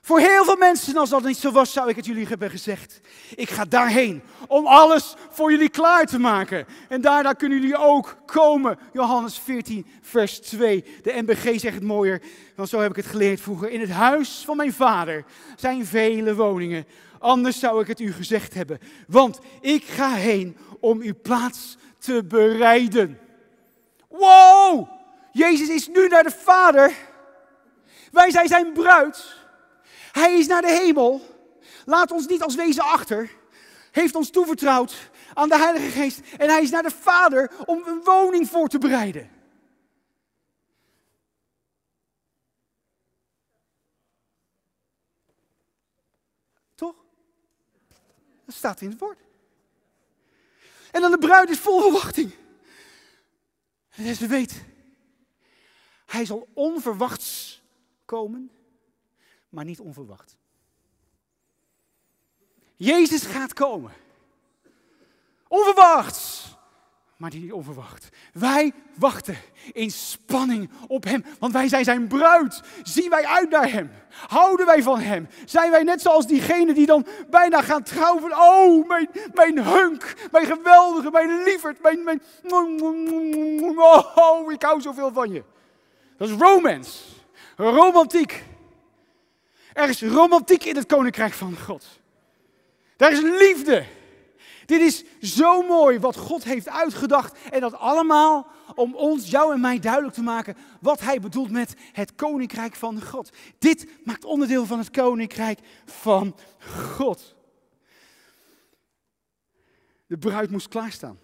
[0.01, 3.01] Voor heel veel mensen, als dat niet zo was, zou ik het jullie hebben gezegd.
[3.35, 6.65] Ik ga daarheen om alles voor jullie klaar te maken.
[6.89, 8.79] En daarna kunnen jullie ook komen.
[8.93, 10.83] Johannes 14, vers 2.
[11.03, 12.21] De NBG zegt het mooier,
[12.55, 13.69] want zo heb ik het geleerd vroeger.
[13.69, 15.25] In het huis van mijn vader
[15.55, 16.85] zijn vele woningen.
[17.19, 18.79] Anders zou ik het u gezegd hebben.
[19.07, 23.19] Want ik ga heen om uw plaats te bereiden.
[24.07, 24.89] Wow!
[25.31, 26.93] Jezus is nu naar de Vader.
[28.11, 29.35] Wij zijn zijn bruid.
[30.11, 31.21] Hij is naar de hemel.
[31.85, 33.31] Laat ons niet als wezen achter.
[33.91, 36.21] Heeft ons toevertrouwd aan de Heilige Geest.
[36.37, 39.29] En hij is naar de Vader om een woning voor te bereiden.
[46.75, 46.95] Toch?
[48.45, 49.26] Dat staat in het woord.
[50.97, 52.31] En dan de bruid is vol verwachting.
[53.89, 54.63] En ze weet,
[56.05, 57.61] hij zal onverwachts
[58.05, 58.51] komen
[59.49, 60.35] maar niet onverwacht.
[62.75, 63.93] Jezus gaat komen.
[65.47, 66.36] Onverwachts.
[67.17, 68.09] Maar niet onverwacht.
[68.33, 69.37] Wij wachten
[69.71, 72.61] in spanning op Hem, want wij zijn Zijn bruid.
[72.83, 73.91] Zien wij uit naar Hem?
[74.27, 75.27] Houden wij van Hem?
[75.45, 78.37] Zijn wij net zoals diegenen die dan bijna gaan trouwen?
[78.37, 82.21] oh, mijn, mijn hunk, mijn geweldige, mijn lieverd, mijn, mijn...
[84.15, 85.43] Oh, ik hou zoveel van je.
[86.17, 87.03] Dat is romance.
[87.55, 88.43] Romantiek.
[89.73, 91.85] Er is romantiek in het koninkrijk van God.
[92.95, 93.85] Daar is liefde.
[94.67, 97.37] Dit is zo mooi wat God heeft uitgedacht.
[97.49, 101.73] En dat allemaal om ons, jou en mij duidelijk te maken wat hij bedoelt met
[101.91, 103.29] het koninkrijk van God.
[103.57, 106.35] Dit maakt onderdeel van het koninkrijk van
[106.95, 107.35] God.
[110.07, 111.19] De bruid moest klaarstaan.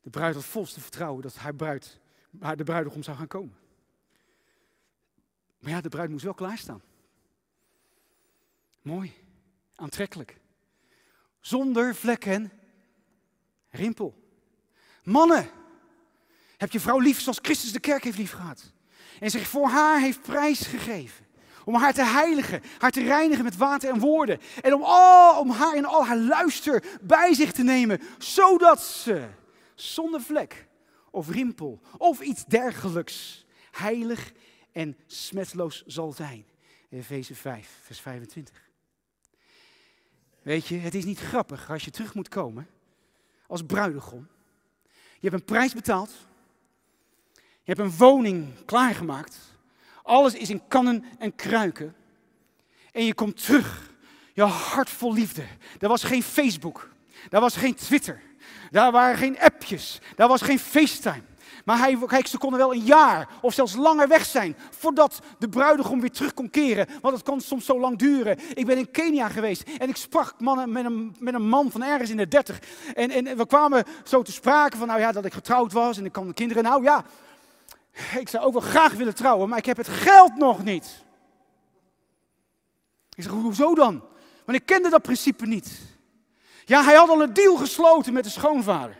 [0.00, 3.56] De bruid had volste vertrouwen dat haar bruid, de bruidegom zou gaan komen.
[5.58, 6.82] Maar ja, de bruid moest wel klaarstaan.
[8.84, 9.12] Mooi,
[9.74, 10.40] aantrekkelijk.
[11.40, 12.52] Zonder vlek en
[13.70, 14.14] rimpel.
[15.02, 15.50] Mannen,
[16.56, 18.72] heb je vrouw lief zoals Christus de kerk heeft lief gehad.
[19.20, 21.26] En zich voor haar heeft prijs gegeven.
[21.64, 24.40] Om haar te heiligen, haar te reinigen met water en woorden.
[24.62, 28.00] En om, al, om haar in al haar luister bij zich te nemen.
[28.18, 29.28] Zodat ze
[29.74, 30.66] zonder vlek
[31.10, 34.32] of rimpel of iets dergelijks heilig
[34.72, 36.46] en smetloos zal zijn.
[36.90, 38.63] Efeze 5, vers 25.
[40.44, 42.68] Weet je, het is niet grappig als je terug moet komen
[43.46, 44.26] als bruidegom.
[45.20, 46.10] Je hebt een prijs betaald.
[47.34, 49.36] Je hebt een woning klaargemaakt.
[50.02, 51.94] Alles is in kannen en kruiken.
[52.92, 53.92] En je komt terug.
[54.32, 55.44] Je hart vol liefde.
[55.80, 56.90] Er was geen Facebook.
[57.28, 58.22] Daar was geen Twitter.
[58.70, 60.00] Daar waren geen appjes.
[60.16, 61.22] Daar was geen FaceTime.
[61.64, 66.00] Maar hij, ze konden wel een jaar of zelfs langer weg zijn voordat de bruidegom
[66.00, 66.86] weer terug kon keren.
[67.00, 68.38] Want het kan soms zo lang duren.
[68.54, 71.82] Ik ben in Kenia geweest en ik sprak mannen, met, een, met een man van
[71.82, 72.58] ergens in de dertig.
[72.94, 76.04] En, en we kwamen zo te sprake van, nou ja, dat ik getrouwd was en
[76.04, 76.62] ik kan de kinderen.
[76.62, 77.04] Nou ja,
[78.18, 81.02] ik zou ook wel graag willen trouwen, maar ik heb het geld nog niet.
[83.14, 84.02] Ik zeg, hoezo dan?
[84.44, 85.80] Want ik kende dat principe niet.
[86.64, 88.96] Ja, hij had al een deal gesloten met de schoonvader.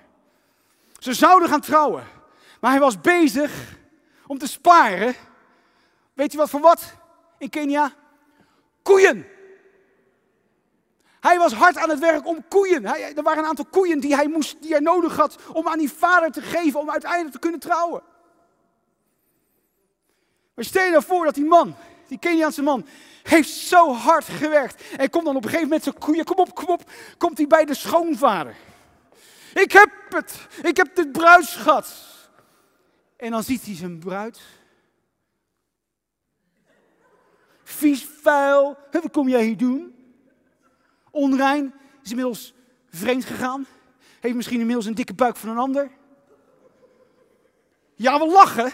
[0.99, 2.05] Ze zouden gaan trouwen.
[2.65, 3.77] Maar hij was bezig
[4.27, 5.15] om te sparen.
[6.13, 6.95] Weet u wat voor wat
[7.39, 7.93] in Kenia?
[8.83, 9.27] Koeien.
[11.21, 12.87] Hij was hard aan het werk om koeien.
[12.87, 15.79] Hij, er waren een aantal koeien die hij, moest, die hij nodig had om aan
[15.79, 18.03] die vader te geven om uiteindelijk te kunnen trouwen.
[20.55, 21.75] Maar stel je nou voor dat die man,
[22.09, 22.87] die Keniaanse man,
[23.23, 24.83] heeft zo hard gewerkt.
[24.97, 27.47] En komt dan op een gegeven moment zijn koeien, kom op, kom op, komt hij
[27.47, 28.57] bij de schoonvader.
[29.55, 32.13] Ik heb het, ik heb dit bruidsschat.
[33.25, 34.41] En dan ziet hij zijn bruid.
[37.63, 38.79] Vies, vuil.
[38.91, 39.95] Wat kom jij hier doen?
[41.11, 41.75] Onrein.
[42.03, 42.55] Is inmiddels
[42.89, 43.67] vreemd gegaan.
[44.21, 45.91] Heeft misschien inmiddels een dikke buik van een ander.
[47.95, 48.73] Ja, we lachen.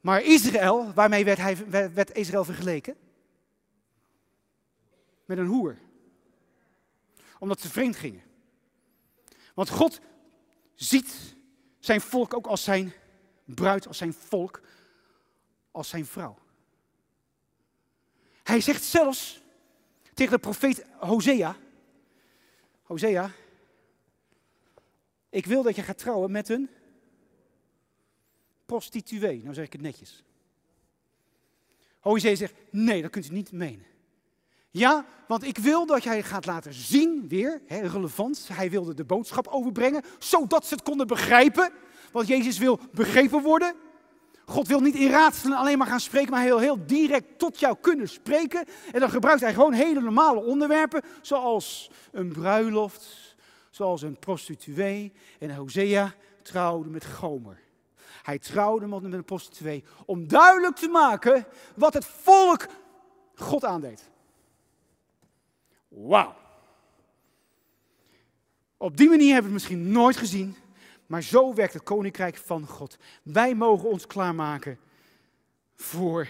[0.00, 2.96] Maar Israël, waarmee werd, hij, werd Israël vergeleken?
[5.24, 5.78] Met een hoer.
[7.38, 8.22] Omdat ze vreemd gingen.
[9.54, 10.00] Want God
[10.74, 11.35] ziet
[11.86, 12.92] zijn volk ook als zijn
[13.44, 14.60] bruid, als zijn volk,
[15.70, 16.38] als zijn vrouw.
[18.42, 19.40] Hij zegt zelfs
[20.14, 21.56] tegen de profeet Hosea,
[22.82, 23.30] Hosea,
[25.28, 26.70] ik wil dat je gaat trouwen met een
[28.66, 29.42] prostituee.
[29.42, 30.24] Nou zeg ik het netjes.
[32.00, 33.86] Hosea zegt, nee, dat kunt u niet menen.
[34.76, 38.48] Ja, want ik wil dat jij gaat laten zien, weer, hè, relevant.
[38.52, 41.70] Hij wilde de boodschap overbrengen, zodat ze het konden begrijpen.
[42.12, 43.74] Want Jezus wil begrepen worden.
[44.44, 47.76] God wil niet in raadselen alleen maar gaan spreken, maar wil heel direct tot jou
[47.80, 48.64] kunnen spreken.
[48.92, 53.36] En dan gebruikt hij gewoon hele normale onderwerpen, zoals een bruiloft,
[53.70, 55.12] zoals een prostituee.
[55.38, 57.60] En Hosea trouwde met Gomer.
[58.22, 62.66] Hij trouwde met een prostituee om duidelijk te maken wat het volk
[63.34, 64.14] God aandeed.
[65.96, 66.36] Wauw.
[68.76, 70.56] Op die manier hebben we het misschien nooit gezien,
[71.06, 72.96] maar zo werkt het koninkrijk van God.
[73.22, 74.78] Wij mogen ons klaarmaken
[75.74, 76.28] voor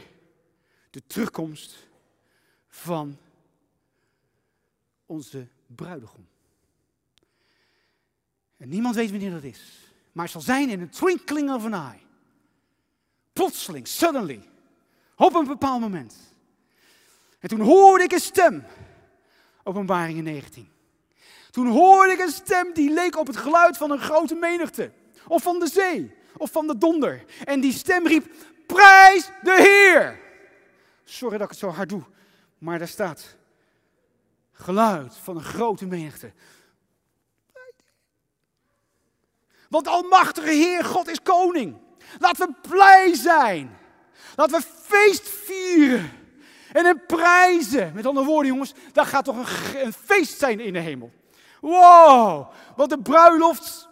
[0.90, 1.88] de terugkomst
[2.68, 3.18] van
[5.06, 6.26] onze bruidegom.
[8.56, 9.90] En niemand weet wanneer dat is.
[10.12, 12.00] Maar het zal zijn in een twinkling of an eye.
[13.32, 14.48] Plotseling, suddenly.
[15.16, 16.16] Op een bepaald moment.
[17.38, 18.64] En toen hoorde ik een stem
[19.66, 20.68] Openbaringen 19.
[21.50, 24.92] Toen hoorde ik een stem die leek op het geluid van een grote menigte.
[25.28, 26.14] Of van de zee.
[26.36, 27.24] Of van de donder.
[27.44, 28.34] En die stem riep,
[28.66, 30.20] prijs de Heer.
[31.04, 32.02] Sorry dat ik het zo hard doe,
[32.58, 33.36] maar daar staat
[34.52, 36.32] geluid van een grote menigte.
[39.68, 41.76] Want Almachtige Heer God is koning.
[42.18, 43.78] Laten we blij zijn.
[44.36, 46.25] Laten we feest vieren.
[46.76, 47.92] En hem prijzen.
[47.94, 51.12] Met andere woorden, jongens, dat gaat toch een, een feest zijn in de hemel.
[51.60, 53.88] Wow, want de bruiloft,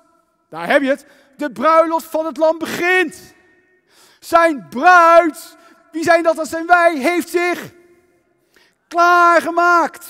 [0.49, 3.35] daar heb je het, de bruiloft van het lam begint.
[4.21, 5.57] Zijn bruid,
[5.93, 6.37] wie zijn dat?
[6.37, 7.73] Dat zijn wij, heeft zich
[8.89, 10.07] klaargemaakt.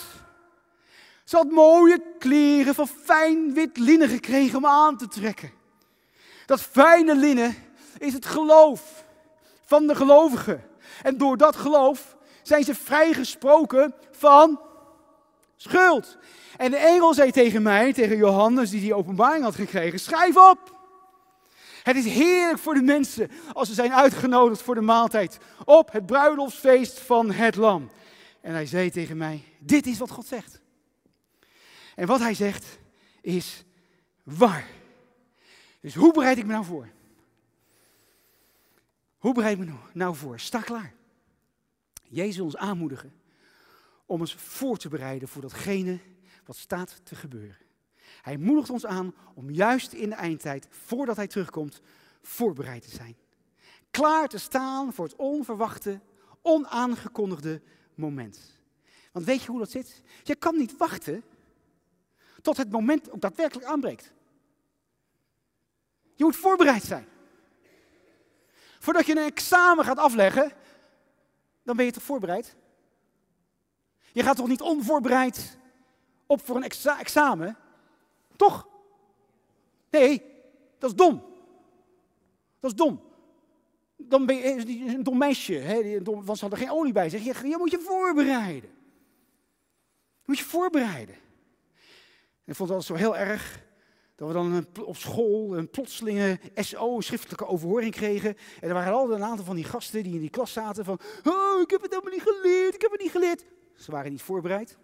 [1.24, 5.52] Ze had mooie kleren van fijn wit linnen gekregen om aan te trekken.
[6.46, 7.56] Dat fijne linnen
[7.98, 9.04] is het geloof
[9.64, 10.64] van de gelovigen.
[11.02, 12.13] En door dat geloof
[12.46, 14.60] zijn ze vrijgesproken van
[15.56, 16.18] schuld.
[16.56, 20.72] En de engel zei tegen mij, tegen Johannes, die die openbaring had gekregen, schrijf op.
[21.82, 26.06] Het is heerlijk voor de mensen als ze zijn uitgenodigd voor de maaltijd op het
[26.06, 27.90] bruiloftsfeest van het lam.
[28.40, 30.60] En hij zei tegen mij, dit is wat God zegt.
[31.94, 32.78] En wat hij zegt
[33.20, 33.64] is
[34.22, 34.66] waar.
[35.80, 36.88] Dus hoe bereid ik me nou voor?
[39.18, 40.40] Hoe bereid ik me nou voor?
[40.40, 40.94] Sta klaar.
[42.14, 43.12] Jezus ons aanmoedigen
[44.06, 45.98] om ons voor te bereiden voor datgene
[46.44, 47.56] wat staat te gebeuren.
[48.22, 51.80] Hij moedigt ons aan om juist in de eindtijd, voordat hij terugkomt,
[52.22, 53.16] voorbereid te zijn.
[53.90, 56.00] Klaar te staan voor het onverwachte,
[56.42, 57.62] onaangekondigde
[57.94, 58.58] moment.
[59.12, 60.02] Want weet je hoe dat zit?
[60.22, 61.22] Je kan niet wachten
[62.42, 64.12] tot het moment ook daadwerkelijk aanbreekt.
[66.14, 67.06] Je moet voorbereid zijn.
[68.78, 70.52] Voordat je een examen gaat afleggen,
[71.64, 72.56] dan ben je toch voorbereid?
[74.12, 75.58] Je gaat toch niet onvoorbereid
[76.26, 77.56] op voor een examen?
[78.36, 78.68] Toch?
[79.90, 80.22] Nee,
[80.78, 81.24] dat is dom.
[82.60, 83.00] Dat is dom.
[83.96, 87.24] Dan ben je een dom meisje, hè, want ze hadden geen olie bij zich.
[87.24, 88.70] Je, je moet je voorbereiden.
[90.18, 91.14] Je moet je voorbereiden.
[91.14, 93.62] En ik vond altijd zo heel erg
[94.14, 98.36] dat we dan op school een plotselinge SO, schriftelijke overhoring kregen.
[98.60, 100.98] En er waren altijd een aantal van die gasten die in die klas zaten van,
[101.24, 103.44] oh, ik heb het helemaal niet geleerd, ik heb het niet geleerd.
[103.76, 104.78] Ze waren niet voorbereid.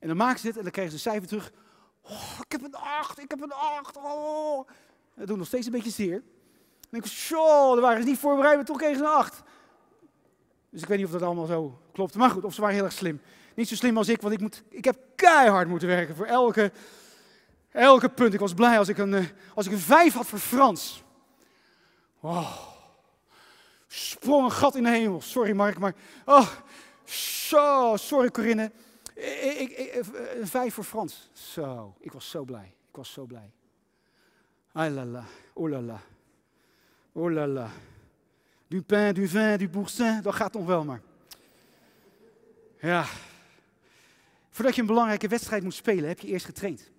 [0.00, 1.52] En dan maken ze dit en dan krijgen ze een cijfer terug.
[2.02, 3.96] Oh, ik heb een acht, ik heb een acht.
[3.96, 4.68] Oh.
[5.14, 6.22] Dat doet nog steeds een beetje zeer.
[6.80, 9.42] Dan denk ik, zo, daar waren ze niet voorbereid, maar toch kregen ze een acht.
[10.70, 12.14] Dus ik weet niet of dat allemaal zo klopt.
[12.14, 13.20] Maar goed, of ze waren heel erg slim.
[13.54, 16.72] Niet zo slim als ik, want ik, moet, ik heb keihard moeten werken voor elke,
[17.74, 18.34] elke punt.
[18.34, 21.02] Ik was blij als ik, een, eh, als ik een vijf had voor Frans.
[22.20, 22.46] Wow.
[23.86, 25.20] Sprong een gat in de hemel.
[25.20, 25.94] Sorry Mark, maar...
[26.24, 26.48] Oh,
[27.48, 28.72] zo, sorry Corinne.
[29.14, 29.94] Ik, ik,
[30.40, 31.30] een vijf voor Frans.
[31.32, 32.74] Zo, ik was zo blij.
[32.88, 33.52] Ik was zo blij.
[34.72, 36.00] Ah la la, oh la la.
[37.12, 37.70] Oh.
[38.68, 41.00] Du pain, du vin, du boursin, dat gaat nog wel maar.
[42.80, 43.04] Ja.
[44.50, 46.90] Voordat je een belangrijke wedstrijd moet spelen, heb je eerst getraind.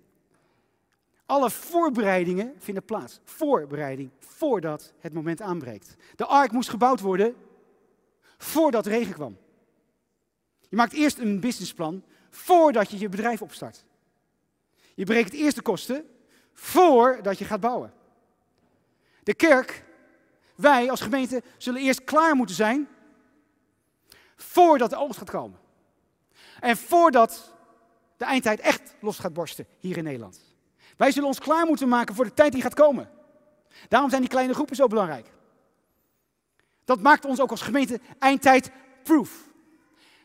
[1.25, 3.19] Alle voorbereidingen vinden plaats.
[3.23, 5.95] Voorbereiding, voordat het moment aanbreekt.
[6.15, 7.35] De ark moest gebouwd worden
[8.37, 9.37] voordat regen kwam.
[10.69, 13.85] Je maakt eerst een businessplan voordat je je bedrijf opstart.
[14.95, 16.09] Je berekent eerst de kosten
[16.53, 17.93] voordat je gaat bouwen.
[19.23, 19.85] De kerk,
[20.55, 22.87] wij als gemeente, zullen eerst klaar moeten zijn
[24.35, 25.59] voordat de oogst gaat komen.
[26.59, 27.53] En voordat
[28.17, 30.54] de eindtijd echt los gaat borsten hier in Nederland.
[30.97, 33.09] Wij zullen ons klaar moeten maken voor de tijd die gaat komen.
[33.87, 35.33] Daarom zijn die kleine groepen zo belangrijk.
[36.85, 38.71] Dat maakt ons ook als gemeente eindtijd
[39.03, 39.43] proof.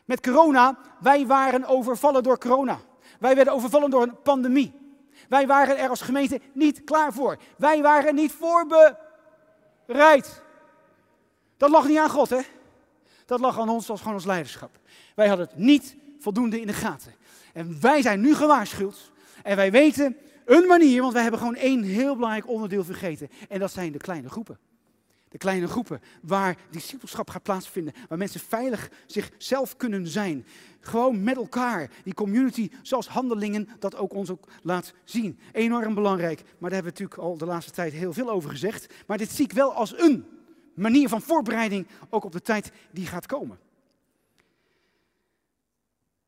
[0.05, 2.79] Met corona, wij waren overvallen door corona.
[3.19, 4.73] Wij werden overvallen door een pandemie.
[5.29, 7.37] Wij waren er als gemeente niet klaar voor.
[7.57, 10.41] Wij waren niet voorbereid.
[11.57, 12.39] Dat lag niet aan God, hè?
[13.25, 14.79] Dat lag aan ons als gewoon ons leiderschap.
[15.15, 17.15] Wij hadden het niet voldoende in de gaten.
[17.53, 19.11] En wij zijn nu gewaarschuwd.
[19.43, 20.17] En wij weten
[20.51, 23.29] een manier, want wij hebben gewoon één heel belangrijk onderdeel vergeten.
[23.49, 24.57] En dat zijn de kleine groepen.
[25.29, 27.93] De kleine groepen waar discipelschap gaat plaatsvinden.
[28.09, 30.45] Waar mensen veilig zichzelf kunnen zijn.
[30.79, 31.89] Gewoon met elkaar.
[32.03, 35.39] Die community zoals handelingen dat ook ons ook laat zien.
[35.51, 36.41] Enorm belangrijk.
[36.41, 38.93] Maar daar hebben we natuurlijk al de laatste tijd heel veel over gezegd.
[39.07, 40.25] Maar dit zie ik wel als een
[40.73, 43.59] manier van voorbereiding ook op de tijd die gaat komen.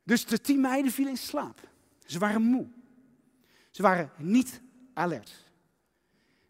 [0.04, 1.60] Dus de tien meiden vielen in slaap.
[2.06, 2.68] Ze waren moe.
[3.74, 4.62] Ze waren niet
[4.94, 5.32] alert.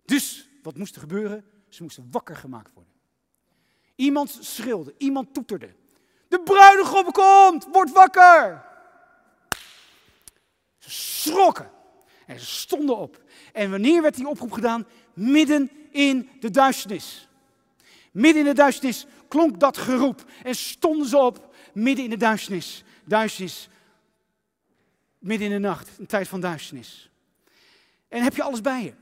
[0.06, 1.46] Dus wat moest er gebeuren?
[1.70, 2.94] Ze moesten wakker gemaakt worden.
[3.96, 5.76] Iemand schreeuwde, iemand toeterde.
[6.28, 8.66] De bruidegom komt, word wakker!
[10.78, 11.72] Ze schrokken
[12.26, 13.24] en ze stonden op.
[13.54, 14.88] En wanneer werd die oproep gedaan?
[15.14, 17.28] Midden in de duisternis.
[18.12, 22.84] Midden in de duisternis klonk dat geroep en stonden ze op, midden in de duisternis.
[23.06, 23.70] Duisternis,
[25.20, 27.12] midden in de nacht, een tijd van duisternis.
[28.14, 28.94] En heb je alles bij je.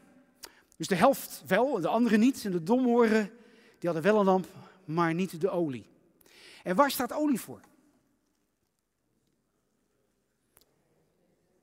[0.78, 2.46] Dus de helft wel, de andere niet.
[2.46, 3.32] En de domoren,
[3.80, 4.48] die hadden wel een lamp,
[4.86, 5.86] maar niet de olie.
[6.64, 7.60] En waar staat olie voor?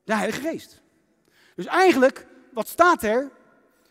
[0.03, 0.81] De Heilige Geest.
[1.55, 3.31] Dus eigenlijk, wat staat er?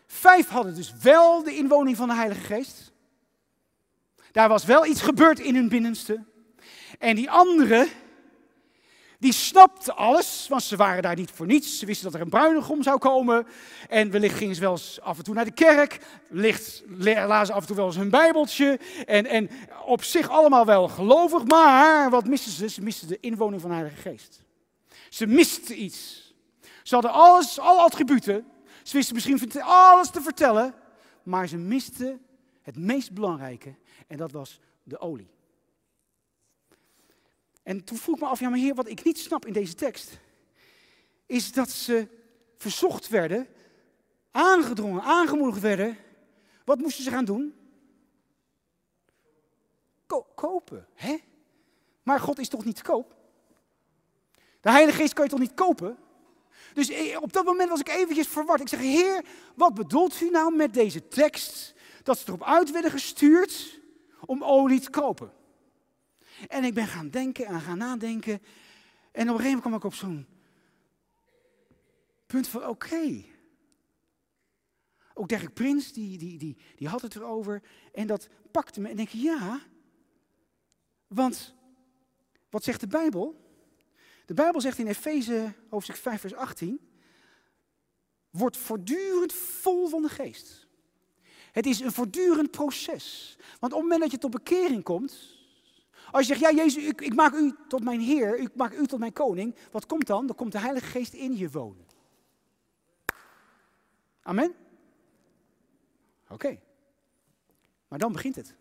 [0.05, 2.91] Vijf hadden dus wel de inwoning van de Heilige Geest.
[4.31, 6.23] Daar was wel iets gebeurd in hun binnenste.
[6.99, 7.87] En die anderen,
[9.19, 11.79] die snapten alles, want ze waren daar niet voor niets.
[11.79, 13.47] Ze wisten dat er een bruinigom zou komen.
[13.89, 15.99] En wellicht gingen ze wel eens af en toe naar de kerk.
[16.29, 16.83] Wellicht
[17.27, 18.79] lazen af en toe wel eens hun bijbeltje.
[19.05, 19.49] En, en
[19.85, 21.43] op zich allemaal wel gelovig.
[21.43, 22.69] Maar wat misten ze?
[22.69, 24.43] Ze misten de inwoning van de Heilige Geest.
[25.09, 26.33] Ze misten iets.
[26.83, 28.45] Ze hadden alles, alle attributen.
[28.83, 30.73] Ze wisten misschien alles te vertellen.
[31.23, 32.21] Maar ze misten
[32.61, 33.75] het meest belangrijke.
[34.07, 35.37] En dat was de olie.
[37.69, 39.75] En toen vroeg ik me af, ja maar heer, wat ik niet snap in deze
[39.75, 40.19] tekst,
[41.25, 42.07] is dat ze
[42.57, 43.47] verzocht werden,
[44.31, 45.97] aangedrongen, aangemoedigd werden.
[46.65, 47.53] Wat moesten ze gaan doen?
[50.35, 51.17] kopen, hè?
[52.03, 53.15] Maar God is toch niet te koop?
[54.61, 55.97] De Heilige Geest kan je toch niet kopen?
[56.73, 58.61] Dus op dat moment was ik eventjes verward.
[58.61, 61.73] Ik zeg, Heer, wat bedoelt u nou met deze tekst?
[62.03, 63.79] Dat ze erop uit werden gestuurd
[64.25, 65.37] om olie te kopen.
[66.47, 68.41] En ik ben gaan denken en gaan nadenken.
[69.11, 70.27] En op een gegeven moment kwam ik op zo'n
[72.25, 73.23] punt van, oké.
[75.13, 77.61] Ook Derek Prins, die, die, die, die had het erover.
[77.93, 79.59] En dat pakte me en denk ja.
[81.07, 81.55] Want,
[82.49, 83.47] wat zegt de Bijbel?
[84.25, 86.79] De Bijbel zegt in Efeze hoofdstuk 5 vers 18.
[88.29, 90.67] Wordt voortdurend vol van de geest.
[91.51, 93.37] Het is een voortdurend proces.
[93.59, 95.38] Want op het moment dat je tot bekering komt,
[96.11, 98.87] als je zegt, ja Jezus, ik, ik, maak u tot mijn Heer, ik maak u
[98.87, 100.25] tot mijn koning, wat komt dan?
[100.27, 101.85] Dan komt de Heilige Geest in je wonen.
[104.21, 104.53] Amen?
[106.29, 106.59] Oké.
[107.87, 108.55] Maar dan begint het.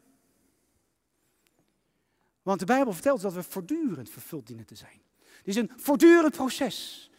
[2.42, 5.00] Want de Bijbel vertelt dat we voortdurend vervuld dienen te zijn.
[5.18, 7.10] Het is een voortdurend proces.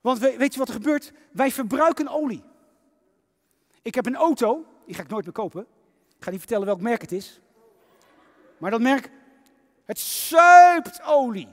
[0.00, 1.12] Want weet je wat er gebeurt?
[1.32, 2.44] Wij verbruiken olie.
[3.82, 5.66] Ik heb een auto, die ga ik nooit meer kopen.
[6.16, 7.40] Ik ga niet vertellen welk merk het is.
[8.58, 9.10] Maar dat merk,
[9.84, 11.48] het zuipt olie.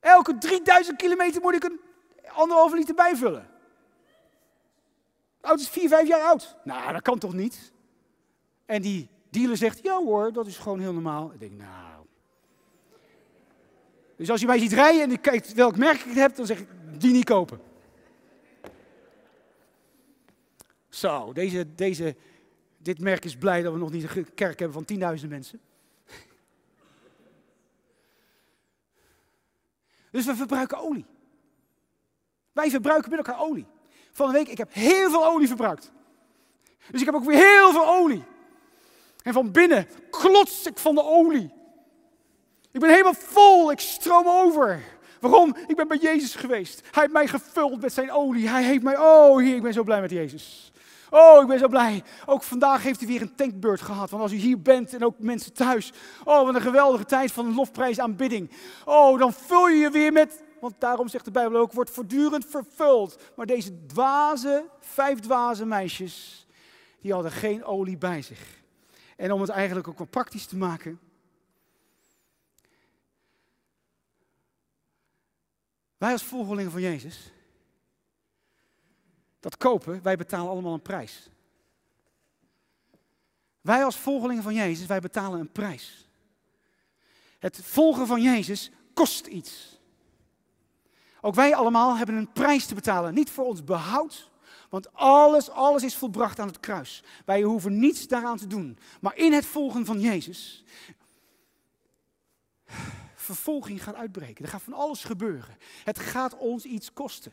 [0.00, 1.80] Elke 3000 kilometer moet ik een
[2.28, 3.48] anderhalve liter bijvullen.
[5.40, 6.56] De auto is 4, 5 jaar oud.
[6.64, 7.72] Nou, dat kan toch niet?
[8.66, 11.32] En die dealer zegt, ja hoor, dat is gewoon heel normaal.
[11.32, 12.06] Ik denk, nou.
[14.16, 16.58] Dus als je mij ziet rijden en je kijkt welk merk ik heb, dan zeg
[16.58, 17.60] ik, die niet kopen.
[20.88, 22.16] Zo, deze, deze,
[22.86, 25.60] dit merk is blij dat we nog niet een kerk hebben van 10.000 mensen.
[30.10, 31.04] Dus we verbruiken olie.
[32.52, 33.66] Wij verbruiken met elkaar olie.
[34.12, 35.92] Van een week, ik heb heel veel olie verbruikt.
[36.90, 38.24] Dus ik heb ook weer heel veel olie.
[39.22, 41.50] En van binnen klots ik van de olie.
[42.70, 44.82] Ik ben helemaal vol, ik stroom over.
[45.20, 45.56] Waarom?
[45.66, 46.80] Ik ben bij Jezus geweest.
[46.80, 48.48] Hij heeft mij gevuld met zijn olie.
[48.48, 50.72] Hij heeft mij, oh hier, ik ben zo blij met Jezus.
[51.10, 52.02] Oh, ik ben zo blij.
[52.26, 54.10] Ook vandaag heeft hij weer een tankbeurt gehad.
[54.10, 55.92] Want als u hier bent en ook mensen thuis.
[56.24, 58.50] Oh, wat een geweldige tijd van lofprijs aanbidding.
[58.84, 60.42] Oh, dan vul je je weer met.
[60.60, 63.22] Want daarom zegt de Bijbel ook, wordt voortdurend vervuld.
[63.36, 66.46] Maar deze dwaze, vijf dwaze meisjes,
[67.00, 68.62] die hadden geen olie bij zich.
[69.16, 71.00] En om het eigenlijk ook wat praktisch te maken.
[75.98, 77.32] Wij als volgelingen van Jezus,
[79.46, 81.30] dat kopen, wij betalen allemaal een prijs.
[83.60, 86.08] Wij als volgelingen van Jezus, wij betalen een prijs.
[87.38, 89.80] Het volgen van Jezus kost iets.
[91.20, 93.14] Ook wij allemaal hebben een prijs te betalen.
[93.14, 94.30] Niet voor ons behoud,
[94.68, 97.02] want alles, alles is volbracht aan het kruis.
[97.24, 98.78] Wij hoeven niets daaraan te doen.
[99.00, 100.64] Maar in het volgen van Jezus,
[103.14, 104.44] vervolging gaat uitbreken.
[104.44, 105.56] Er gaat van alles gebeuren.
[105.84, 107.32] Het gaat ons iets kosten.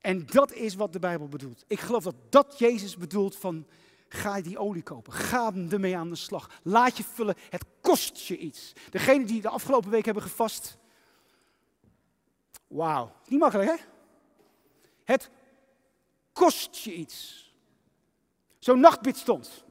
[0.00, 1.64] En dat is wat de Bijbel bedoelt.
[1.66, 3.66] Ik geloof dat dat Jezus bedoelt van
[4.08, 5.12] ga die olie kopen.
[5.12, 6.50] Ga ermee aan de slag.
[6.62, 7.34] Laat je vullen.
[7.50, 8.72] Het kost je iets.
[8.90, 10.76] Degene die de afgelopen week hebben gevast.
[12.66, 13.12] Wauw.
[13.26, 13.84] Niet makkelijk hè?
[15.04, 15.30] Het
[16.32, 17.48] kost je iets.
[18.58, 19.64] Zo'n nachtbid stond.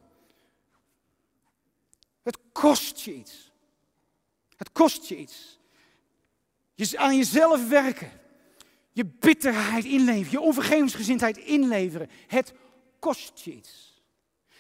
[2.21, 3.51] Het kost je iets.
[4.55, 5.59] Het kost je iets.
[6.75, 8.11] Je aan jezelf werken
[8.91, 12.09] je bitterheid inleveren, je onvergevingsgezindheid inleveren.
[12.27, 12.53] Het
[12.99, 14.03] kost je iets.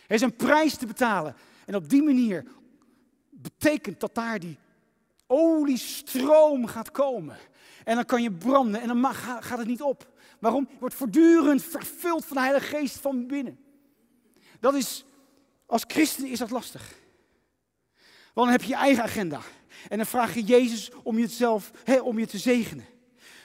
[0.07, 1.35] Er is een prijs te betalen.
[1.65, 2.45] En op die manier
[3.29, 4.57] betekent dat daar die
[5.27, 7.37] oliestroom gaat komen.
[7.83, 10.07] En dan kan je branden en dan gaat het niet op.
[10.39, 10.67] Waarom?
[10.69, 13.59] Je wordt voortdurend vervuld van de Heilige Geest van binnen.
[14.59, 15.05] Dat is,
[15.65, 16.93] als christen is dat lastig.
[18.33, 19.41] Want dan heb je je eigen agenda.
[19.89, 21.71] En dan vraag je Jezus om je, zelf,
[22.01, 22.85] om je te zegenen.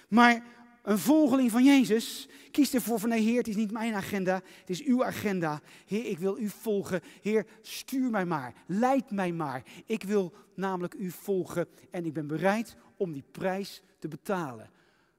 [0.09, 0.43] Maar
[0.85, 4.71] een volgeling van Jezus kiest ervoor van nee Heer, het is niet mijn agenda, het
[4.71, 5.61] is uw agenda.
[5.87, 7.01] Heer, ik wil u volgen.
[7.23, 9.63] Heer, stuur mij maar, leid mij maar.
[9.87, 14.71] Ik wil namelijk u volgen en ik ben bereid om die prijs te betalen.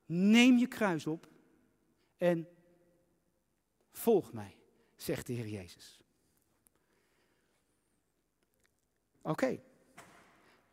[0.05, 1.27] Neem je kruis op
[2.17, 2.47] en
[3.91, 4.57] volg mij,
[4.95, 5.99] zegt de Heer Jezus.
[9.21, 9.59] Oké,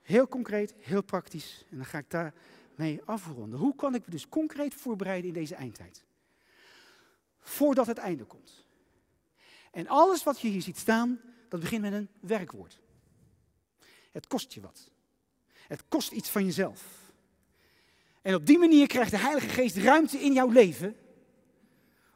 [0.03, 1.64] heel concreet, heel praktisch.
[1.70, 2.32] En dan ga ik
[2.76, 3.58] daarmee afronden.
[3.58, 6.04] Hoe kan ik me dus concreet voorbereiden in deze eindtijd?
[7.40, 8.66] Voordat het einde komt.
[9.70, 12.80] En alles wat je hier ziet staan, dat begint met een werkwoord.
[14.12, 14.90] Het kost je wat.
[15.52, 16.84] Het kost iets van jezelf.
[18.22, 20.96] En op die manier krijgt de Heilige Geest ruimte in jouw leven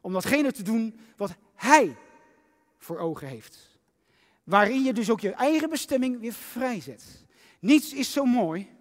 [0.00, 1.96] om datgene te doen wat Hij
[2.78, 3.78] voor ogen heeft.
[4.44, 7.24] Waarin je dus ook je eigen bestemming weer vrijzet.
[7.58, 8.75] Niets is zo mooi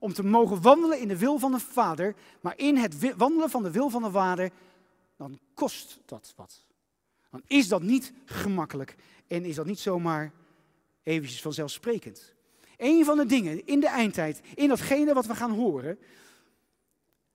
[0.00, 3.62] om te mogen wandelen in de wil van de Vader, maar in het wandelen van
[3.62, 4.50] de wil van de Vader,
[5.16, 6.66] dan kost dat wat.
[7.30, 8.96] Dan is dat niet gemakkelijk
[9.26, 10.32] en is dat niet zomaar
[11.02, 12.34] eventjes vanzelfsprekend.
[12.76, 15.98] Een van de dingen in de eindtijd, in datgene wat we gaan horen,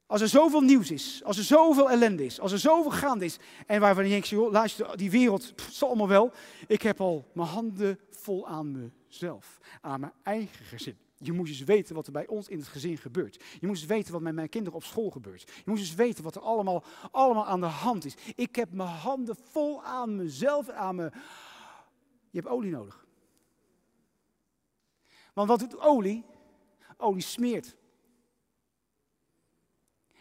[0.06, 3.38] als er zoveel nieuws is, als er zoveel ellende is, als er zoveel gaande is.
[3.68, 6.32] En waarvan je denkt, joh, die wereld, pff, allemaal wel.
[6.68, 10.98] Ik heb al mijn handen vol aan mezelf, aan mijn eigen gezin.
[11.26, 13.44] Je moet eens weten wat er bij ons in het gezin gebeurt.
[13.60, 15.42] Je moet eens weten wat met mijn kinderen op school gebeurt.
[15.42, 18.16] Je moet eens weten wat er allemaal, allemaal aan de hand is.
[18.36, 21.12] Ik heb mijn handen vol aan mezelf, aan me.
[22.30, 23.06] Je hebt olie nodig.
[25.34, 26.26] Want wat doet olie?
[26.98, 27.76] Olie smeert.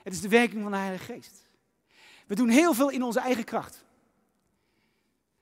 [0.02, 1.48] Het is de werking van de Heilige Geest.
[2.26, 3.84] We doen heel veel in onze eigen kracht.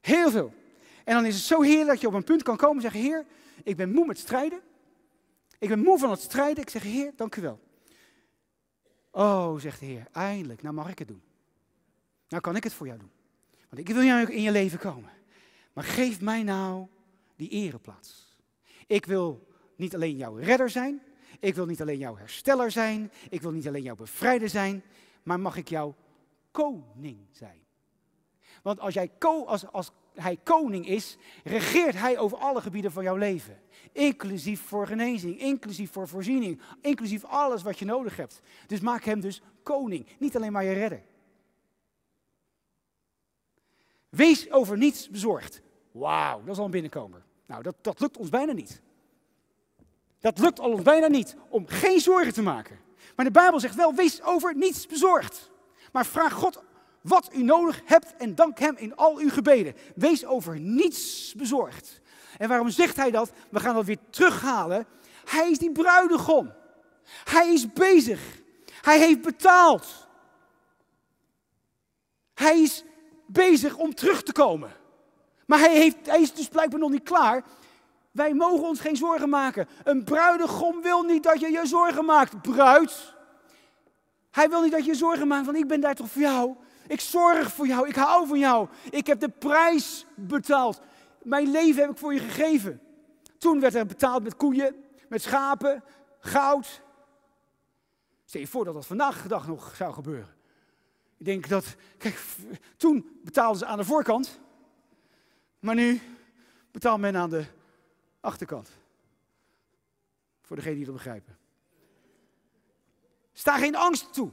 [0.01, 0.55] Heel veel.
[1.05, 3.01] En dan is het zo heerlijk dat je op een punt kan komen en zeggen:
[3.01, 3.27] Heer,
[3.65, 4.61] ik ben moe met strijden.
[5.63, 6.63] Ik ben moe van het strijden.
[6.63, 7.61] Ik zeg: Heer, dank u wel.
[9.11, 11.23] Oh, zegt de Heer, eindelijk, nou mag ik het doen.
[12.29, 13.11] Nou kan ik het voor jou doen.
[13.69, 15.11] Want ik wil jou in je leven komen.
[15.73, 16.87] Maar geef mij nou
[17.37, 18.37] die ereplaats.
[18.87, 21.03] Ik wil niet alleen jouw redder zijn,
[21.41, 23.13] ik wil niet alleen jouw hersteller zijn.
[23.29, 24.83] Ik wil niet alleen jouw bevrijder zijn.
[25.23, 25.95] Maar mag ik jouw
[26.51, 27.65] koning zijn?
[28.63, 33.17] Want als, jij als, als hij koning is, regeert hij over alle gebieden van jouw
[33.17, 33.61] leven.
[33.93, 38.41] Inclusief voor genezing, inclusief voor voorziening, inclusief alles wat je nodig hebt.
[38.67, 41.03] Dus maak hem dus koning, niet alleen maar je redder.
[44.09, 45.61] Wees over niets bezorgd.
[45.93, 47.23] Wauw, dat is al een binnenkomer.
[47.47, 48.81] Nou, dat, dat lukt ons bijna niet.
[50.21, 52.79] Dat lukt al ons bijna niet om geen zorgen te maken.
[53.17, 55.51] Maar de Bijbel zegt wel, wees over niets bezorgd.
[55.93, 56.63] Maar vraag God
[57.03, 59.75] wat u nodig hebt en dank Hem in al uw gebeden.
[59.95, 62.01] Wees over niets bezorgd.
[62.39, 63.33] En waarom zegt Hij dat?
[63.51, 64.87] We gaan dat weer terughalen.
[65.25, 66.53] Hij is die bruidegom.
[67.25, 68.21] Hij is bezig.
[68.83, 70.09] Hij heeft betaald.
[72.35, 72.85] Hij is
[73.27, 74.71] bezig om terug te komen.
[75.47, 77.45] Maar hij, heeft, hij is dus blijkbaar nog niet klaar.
[78.11, 79.69] Wij mogen ons geen zorgen maken.
[79.85, 82.43] Een bruidegom wil niet dat je je zorgen maakt.
[82.43, 83.15] Bruid.
[84.31, 86.57] Hij wil niet dat je je zorgen maakt, want ik ben daar toch voor jou.
[86.87, 87.89] Ik zorg voor jou.
[87.89, 88.69] Ik hou van jou.
[88.91, 90.81] Ik heb de prijs betaald.
[91.23, 92.81] Mijn leven heb ik voor je gegeven.
[93.39, 95.85] Toen werd er betaald met koeien, met schapen,
[96.19, 96.83] goud.
[98.25, 100.35] Stel je voor dat dat vandaag dag nog zou gebeuren.
[101.19, 102.21] Ik denk dat, kijk,
[102.77, 104.41] toen betaalden ze aan de voorkant.
[105.59, 106.01] Maar nu
[106.71, 107.45] betaalt men aan de
[108.21, 108.71] achterkant.
[110.41, 111.39] Voor degenen die het begrijpen.
[113.33, 114.31] Sta geen angst toe.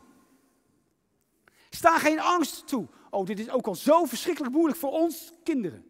[1.70, 2.88] Sta geen angst toe.
[3.10, 5.86] Oh, dit is ook al zo verschrikkelijk moeilijk voor ons kinderen.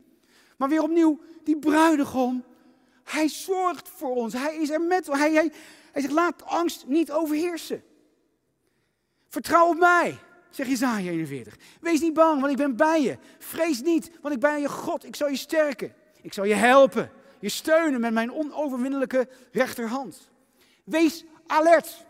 [0.58, 2.44] Maar weer opnieuw, die bruidegom,
[3.04, 4.34] hij zorgt voor ons.
[4.34, 5.18] Hij is er met ons.
[5.18, 5.52] Hij, hij,
[5.92, 7.84] hij zegt, laat angst niet overheersen.
[9.28, 10.18] Vertrouw op mij,
[10.50, 11.56] zegt Jezaja 41.
[11.82, 13.18] Wees niet bang, want ik ben bij je.
[13.40, 15.06] Vrees niet, want ik ben je God.
[15.06, 15.94] Ik zal je sterken.
[16.22, 20.30] Ik zal je helpen je steunen met mijn onoverwinnelijke rechterhand.
[20.84, 22.06] Wees alert.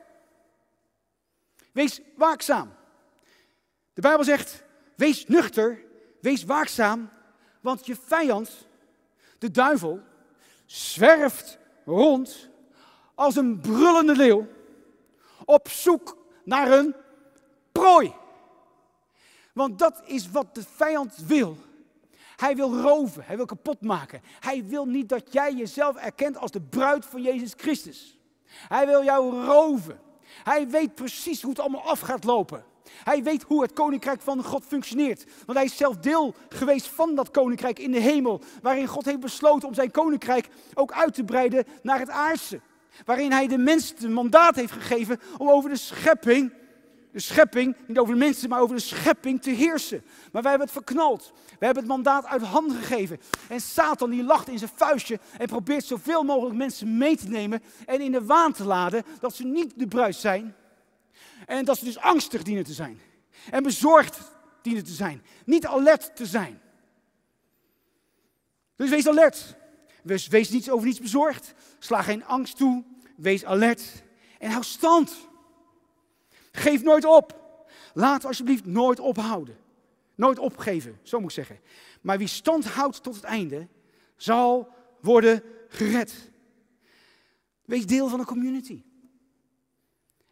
[1.71, 2.77] Wees waakzaam.
[3.99, 4.63] De Bijbel zegt,
[4.95, 5.83] wees nuchter,
[6.21, 7.09] wees waakzaam,
[7.61, 8.67] want je vijand,
[9.37, 9.99] de duivel,
[10.65, 12.49] zwerft rond
[13.15, 14.47] als een brullende leeuw
[15.45, 16.95] op zoek naar een
[17.71, 18.13] prooi.
[19.53, 21.57] Want dat is wat de vijand wil.
[22.35, 24.21] Hij wil roven, hij wil kapot maken.
[24.39, 28.17] Hij wil niet dat jij jezelf erkent als de bruid van Jezus Christus.
[28.47, 29.99] Hij wil jou roven.
[30.43, 32.67] Hij weet precies hoe het allemaal af gaat lopen.
[33.03, 35.25] Hij weet hoe het koninkrijk van God functioneert.
[35.45, 38.41] Want hij is zelf deel geweest van dat koninkrijk in de hemel.
[38.61, 42.59] Waarin God heeft besloten om zijn koninkrijk ook uit te breiden naar het aardse.
[43.05, 46.53] Waarin hij de mens het mandaat heeft gegeven om over de schepping,
[47.11, 50.03] de schepping, niet over de mensen, maar over de schepping te heersen.
[50.31, 51.31] Maar wij hebben het verknald.
[51.59, 53.19] We hebben het mandaat uit handen gegeven.
[53.49, 57.63] En Satan die lacht in zijn vuistje en probeert zoveel mogelijk mensen mee te nemen
[57.85, 60.55] en in de waan te laden dat ze niet de bruid zijn.
[61.45, 62.99] En dat ze dus angstig dienen te zijn.
[63.51, 64.19] En bezorgd
[64.61, 65.23] dienen te zijn.
[65.45, 66.61] Niet alert te zijn.
[68.75, 69.55] Dus wees alert.
[70.03, 71.53] Wees, wees niets over niets bezorgd.
[71.79, 72.83] Sla geen angst toe.
[73.15, 74.03] Wees alert.
[74.39, 75.27] En hou stand.
[76.51, 77.39] Geef nooit op.
[77.93, 79.57] Laat alsjeblieft nooit ophouden.
[80.15, 81.59] Nooit opgeven, zo moet ik zeggen.
[82.01, 83.67] Maar wie stand houdt tot het einde,
[84.15, 86.31] zal worden gered.
[87.65, 88.83] Wees deel van een community.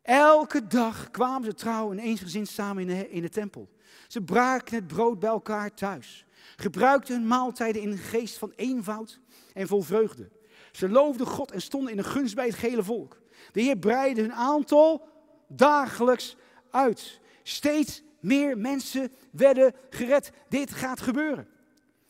[0.08, 3.70] Elke dag kwamen ze trouw en eensgezind samen in de, in de tempel.
[4.08, 6.26] Ze braken het brood bij elkaar thuis.
[6.56, 9.20] Gebruikten hun maaltijden in een geest van eenvoud
[9.54, 10.30] en vol vreugde.
[10.72, 13.22] Ze loofden God en stonden in de gunst bij het gehele volk.
[13.52, 15.08] De Heer breidde hun aantal
[15.48, 16.36] dagelijks
[16.72, 17.20] uit.
[17.44, 20.32] Steeds meer mensen werden gered.
[20.50, 21.48] Dit gaat gebeuren.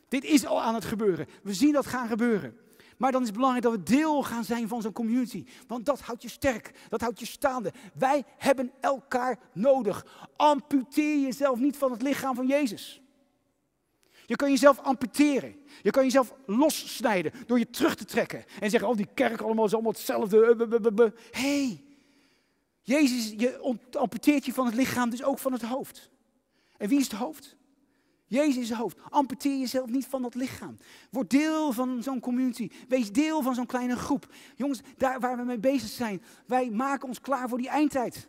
[0.07, 1.27] Dit is al aan het gebeuren.
[1.43, 2.57] We zien dat gaan gebeuren.
[2.97, 5.45] Maar dan is het belangrijk dat we deel gaan zijn van zo'n community.
[5.67, 7.73] Want dat houdt je sterk, dat houdt je staande.
[7.93, 10.05] Wij hebben elkaar nodig.
[10.35, 13.01] Amputeer jezelf niet van het lichaam van Jezus.
[14.25, 15.55] Je kan jezelf amputeren.
[15.81, 18.45] Je kan jezelf lossnijden door je terug te trekken.
[18.59, 21.15] En zeggen, oh die kerk allemaal is allemaal hetzelfde.
[21.31, 21.83] hey,
[22.81, 26.09] Jezus, je amputeert je van het lichaam, dus ook van het hoofd.
[26.77, 27.56] En wie is het hoofd?
[28.27, 28.97] Jezus hoofd.
[29.09, 30.77] Amputeer jezelf niet van dat lichaam.
[31.11, 32.69] Word deel van zo'n community.
[32.87, 34.33] Wees deel van zo'n kleine groep.
[34.55, 38.27] Jongens, daar waar we mee bezig zijn, wij maken ons klaar voor die eindtijd.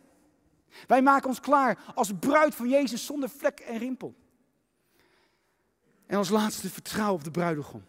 [0.87, 4.15] Wij maken ons klaar als bruid van Jezus zonder vlek en rimpel.
[6.05, 7.83] En als laatste, vertrouw op de bruidegom.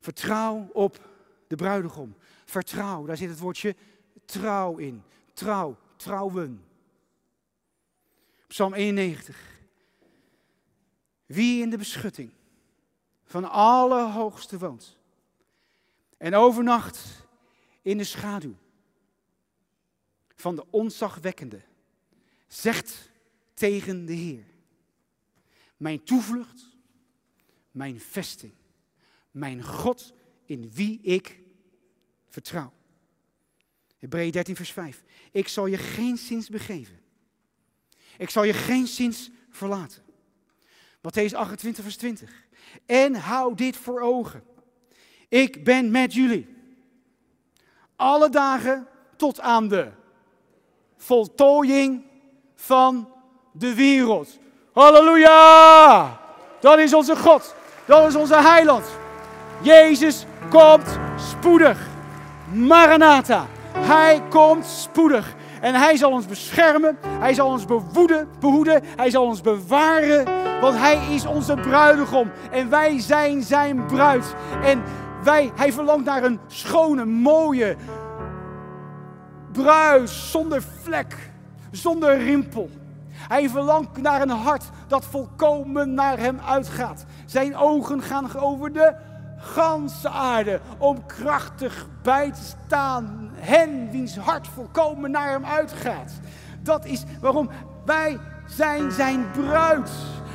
[0.00, 1.08] Vertrouw op
[1.46, 2.14] de bruidegom.
[2.44, 3.76] Vertrouw, daar zit het woordje
[4.24, 5.02] trouw in.
[5.32, 6.64] Trouw, trouwen.
[8.46, 9.53] Psalm 91.
[11.26, 12.30] Wie in de beschutting
[13.24, 14.98] van Allerhoogste woont
[16.16, 17.26] en overnacht
[17.82, 18.54] in de schaduw
[20.36, 21.62] van de onzagwekkende,
[22.46, 23.10] zegt
[23.54, 24.44] tegen de Heer,
[25.76, 26.76] mijn toevlucht,
[27.70, 28.52] mijn vesting,
[29.30, 30.12] mijn God
[30.44, 31.40] in wie ik
[32.28, 32.72] vertrouw.
[33.98, 35.04] Hebreeën 13, vers 5.
[35.32, 37.00] Ik zal je geen zins begeven.
[38.18, 40.03] Ik zal je geen zins verlaten.
[41.04, 42.30] Matthäus 28, vers 20.
[42.86, 44.42] En hou dit voor ogen.
[45.28, 46.56] Ik ben met jullie.
[47.96, 48.86] Alle dagen
[49.16, 49.88] tot aan de
[50.96, 52.02] voltooiing
[52.54, 53.12] van
[53.52, 54.38] de wereld.
[54.72, 56.20] Halleluja!
[56.60, 57.54] Dat is onze God.
[57.86, 58.86] Dat is onze heiland.
[59.62, 61.88] Jezus komt spoedig.
[62.52, 63.46] Maranatha.
[63.72, 65.34] Hij komt spoedig.
[65.64, 66.98] En hij zal ons beschermen.
[67.06, 68.82] Hij zal ons bewoeden, behoeden.
[68.96, 70.24] Hij zal ons bewaren.
[70.60, 72.30] Want hij is onze bruidegom.
[72.50, 74.34] En wij zijn zijn bruid.
[74.62, 74.82] En
[75.22, 77.76] wij, hij verlangt naar een schone, mooie
[79.52, 80.10] bruid.
[80.10, 81.30] Zonder vlek.
[81.70, 82.70] Zonder rimpel.
[83.10, 87.04] Hij verlangt naar een hart dat volkomen naar hem uitgaat.
[87.26, 88.94] Zijn ogen gaan over de
[89.38, 93.23] ganse aarde om krachtig bij te staan.
[93.44, 96.12] Hen wiens hart volkomen naar hem uitgaat.
[96.62, 97.50] Dat is waarom
[97.84, 99.90] wij zijn zijn bruid.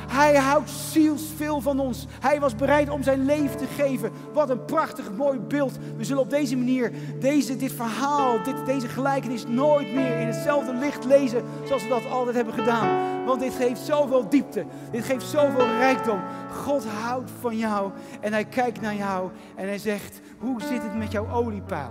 [0.09, 2.05] Hij houdt zielsveel van ons.
[2.19, 4.11] Hij was bereid om zijn leven te geven.
[4.33, 5.77] Wat een prachtig mooi beeld.
[5.97, 10.73] We zullen op deze manier deze, dit verhaal, dit, deze gelijkenis nooit meer in hetzelfde
[10.73, 13.25] licht lezen zoals we dat altijd hebben gedaan.
[13.25, 14.65] Want dit geeft zoveel diepte.
[14.91, 16.19] Dit geeft zoveel rijkdom.
[16.51, 17.91] God houdt van jou
[18.21, 21.89] en hij kijkt naar jou en hij zegt, hoe zit het met jouw oliepaal?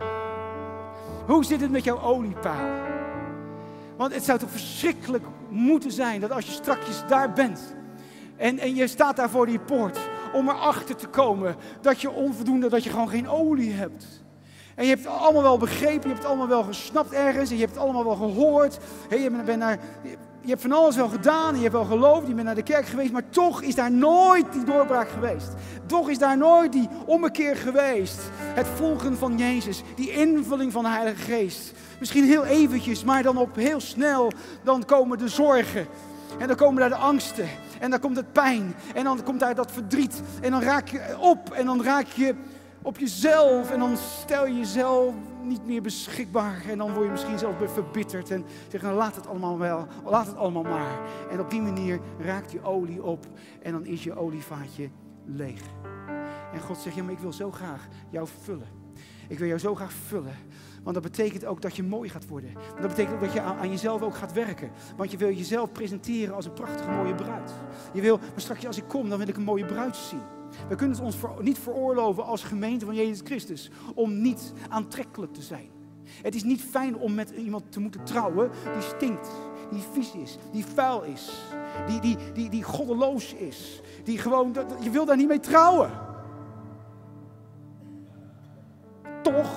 [1.28, 2.66] Hoe zit het met jouw oliepaal?
[3.96, 7.74] Want het zou toch verschrikkelijk moeten zijn dat als je strakjes daar bent
[8.36, 9.98] en, en je staat daar voor die poort
[10.32, 14.24] om erachter te komen dat je onvoldoende, dat je gewoon geen olie hebt.
[14.74, 17.56] En je hebt het allemaal wel begrepen, je hebt het allemaal wel gesnapt ergens, en
[17.56, 18.78] je hebt het allemaal wel gehoord.
[19.10, 19.78] je, bent naar,
[20.48, 22.86] je hebt van alles wel gedaan, je hebt wel geloofd, je bent naar de kerk
[22.86, 25.48] geweest, maar toch is daar nooit die doorbraak geweest.
[25.86, 28.18] Toch is daar nooit die ommekeer geweest.
[28.38, 31.72] Het volgen van Jezus, die invulling van de Heilige Geest.
[31.98, 34.32] Misschien heel eventjes, maar dan op heel snel,
[34.64, 35.86] dan komen de zorgen.
[36.38, 37.48] En dan komen daar de angsten.
[37.80, 38.74] En dan komt het pijn.
[38.94, 40.22] En dan komt daar dat verdriet.
[40.40, 41.50] En dan raak je op.
[41.52, 42.34] En dan raak je
[42.82, 43.70] op jezelf.
[43.70, 46.62] En dan stel je jezelf niet meer beschikbaar.
[46.68, 48.30] En dan word je misschien zelfs verbitterd.
[48.30, 49.86] En zeg, nou laat het allemaal wel.
[50.04, 50.98] Laat het allemaal maar.
[51.30, 53.26] En op die manier raakt je olie op.
[53.62, 54.90] En dan is je olievaatje
[55.24, 55.60] leeg.
[56.52, 58.68] En God zegt, ja maar ik wil zo graag jou vullen.
[59.28, 60.36] Ik wil jou zo graag vullen.
[60.82, 62.52] Want dat betekent ook dat je mooi gaat worden.
[62.52, 64.70] Want dat betekent ook dat je aan jezelf ook gaat werken.
[64.96, 67.52] Want je wil jezelf presenteren als een prachtige mooie bruid.
[67.92, 70.37] Je wil, maar straks als ik kom, dan wil ik een mooie bruid zien.
[70.68, 75.42] We kunnen het ons niet veroorloven als gemeente van Jezus Christus om niet aantrekkelijk te
[75.42, 75.70] zijn.
[76.22, 79.28] Het is niet fijn om met iemand te moeten trouwen die stinkt,
[79.70, 81.32] die vies is, die vuil is,
[81.86, 85.90] die, die, die, die goddeloos is, die gewoon, je wil daar niet mee trouwen.
[89.22, 89.50] Toch?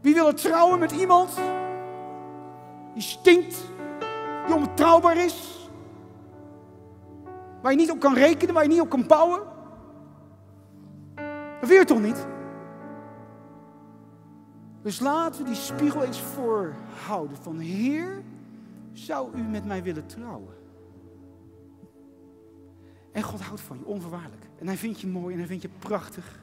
[0.00, 1.30] Wie wil er trouwen met iemand
[2.94, 3.56] die stinkt,
[4.46, 5.63] die onbetrouwbaar is,
[7.64, 9.42] waar je niet op kan rekenen, waar je niet op kan bouwen?
[11.60, 12.26] Dat wil je toch niet?
[14.82, 18.22] Dus laten we die spiegel eens voorhouden van Heer,
[18.92, 20.54] zou u met mij willen trouwen?
[23.12, 24.44] En God houdt van je, onvoorwaardelijk.
[24.58, 26.42] En hij vindt je mooi en hij vindt je prachtig.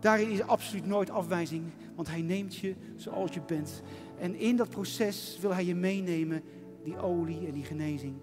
[0.00, 1.64] Daarin is absoluut nooit afwijzing,
[1.94, 3.82] want hij neemt je zoals je bent.
[4.18, 6.42] En in dat proces wil hij je meenemen,
[6.82, 8.14] die olie en die genezing.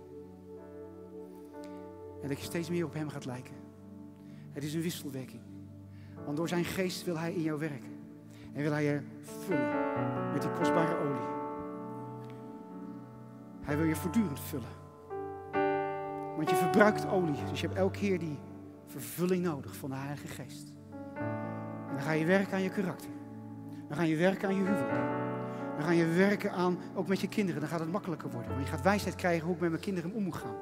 [2.21, 3.53] En dat je steeds meer op hem gaat lijken.
[4.51, 5.41] Het is een wisselwerking.
[6.25, 7.99] Want door zijn geest wil hij in jou werken.
[8.53, 11.29] En wil hij je vullen met die kostbare olie.
[13.61, 14.79] Hij wil je voortdurend vullen.
[16.35, 17.43] Want je verbruikt olie.
[17.49, 18.39] Dus je hebt elke keer die
[18.85, 20.73] vervulling nodig van de Heilige Geest.
[21.87, 23.09] En dan ga je werken aan je karakter.
[23.87, 24.91] Dan ga je werken aan je huwelijk.
[25.75, 27.59] Dan ga je werken aan, ook met je kinderen.
[27.59, 28.51] Dan gaat het makkelijker worden.
[28.51, 30.55] Want je gaat wijsheid krijgen hoe ik met mijn kinderen om moet gaan.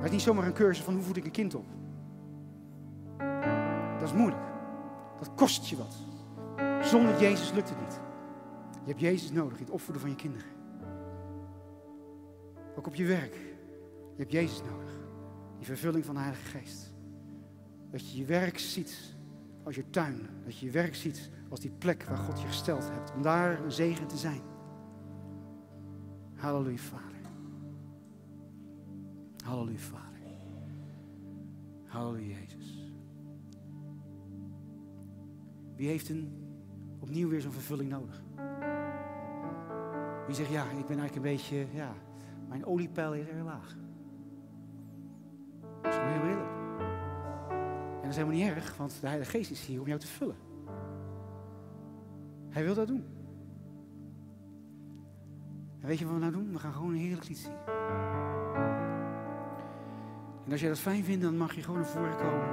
[0.00, 1.66] Het is niet zomaar een cursus van hoe voed ik een kind op.
[3.98, 4.42] Dat is moeilijk.
[5.18, 5.94] Dat kost je wat.
[6.86, 8.00] Zonder Jezus lukt het niet.
[8.72, 10.48] Je hebt Jezus nodig in het opvoeden van je kinderen.
[12.76, 13.34] Ook op je werk.
[14.14, 14.90] Je hebt Jezus nodig.
[15.56, 16.92] Die vervulling van de Heilige Geest.
[17.90, 19.14] Dat je je werk ziet
[19.62, 20.28] als je tuin.
[20.44, 23.12] Dat je je werk ziet als die plek waar God je gesteld hebt.
[23.14, 24.40] Om daar een zegen te zijn.
[26.34, 27.09] Halleluja, Vader.
[29.50, 30.20] Halleluja, Vader.
[31.86, 32.92] Halleluja, Jezus.
[35.76, 36.32] Wie heeft een,
[37.00, 38.22] opnieuw weer zo'n vervulling nodig?
[40.26, 41.92] Wie zegt, ja, ik ben eigenlijk een beetje, ja,
[42.48, 43.76] mijn oliepeil is erg laag.
[45.82, 46.50] Dat is gewoon heel eerlijk.
[47.90, 50.06] En dat is helemaal niet erg, want de Heilige Geest is hier om jou te
[50.06, 50.36] vullen.
[52.48, 53.04] Hij wil dat doen.
[55.80, 56.52] En weet je wat we nou doen?
[56.52, 58.29] We gaan gewoon een heerlijk lied zingen.
[60.50, 62.48] En als jij dat fijn vindt, dan mag je gewoon naar voren komen.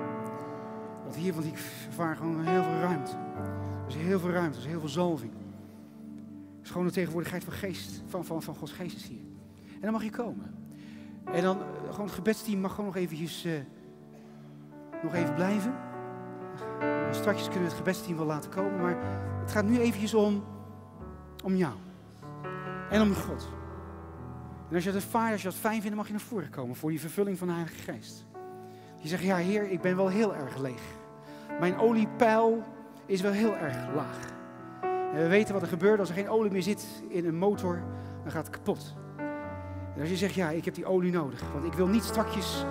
[1.03, 3.11] Want hier, want ik ervaar gewoon heel veel ruimte.
[3.11, 5.31] Er is heel veel ruimte, er is heel veel zalving.
[5.31, 9.19] Het is gewoon de tegenwoordigheid van, geest, van, van, van Gods geest hier.
[9.73, 10.55] En dan mag je komen.
[11.25, 13.53] En dan, eh, gewoon het gebedsteam mag gewoon nog eventjes, uh,
[15.03, 15.73] nog even blijven.
[17.11, 18.97] Straks kunnen we het gebedsteam wel laten komen, maar
[19.39, 20.43] het gaat nu eventjes om,
[21.43, 21.73] om jou.
[22.89, 23.56] En om God.
[24.70, 26.76] En als je dat ervaart, als je dat fijn vindt, mag je naar voren komen
[26.76, 28.26] voor die vervulling van de Heilige Geest.
[28.97, 30.82] Je zegt, ja Heer, ik ben wel heel erg leeg.
[31.59, 32.63] Mijn oliepeil
[33.05, 34.36] is wel heel erg laag.
[35.13, 37.84] En we weten wat er gebeurt als er geen olie meer zit in een motor,
[38.24, 38.95] dan gaat het kapot.
[39.95, 42.65] En als je zegt, ja, ik heb die olie nodig, want ik wil niet strakjes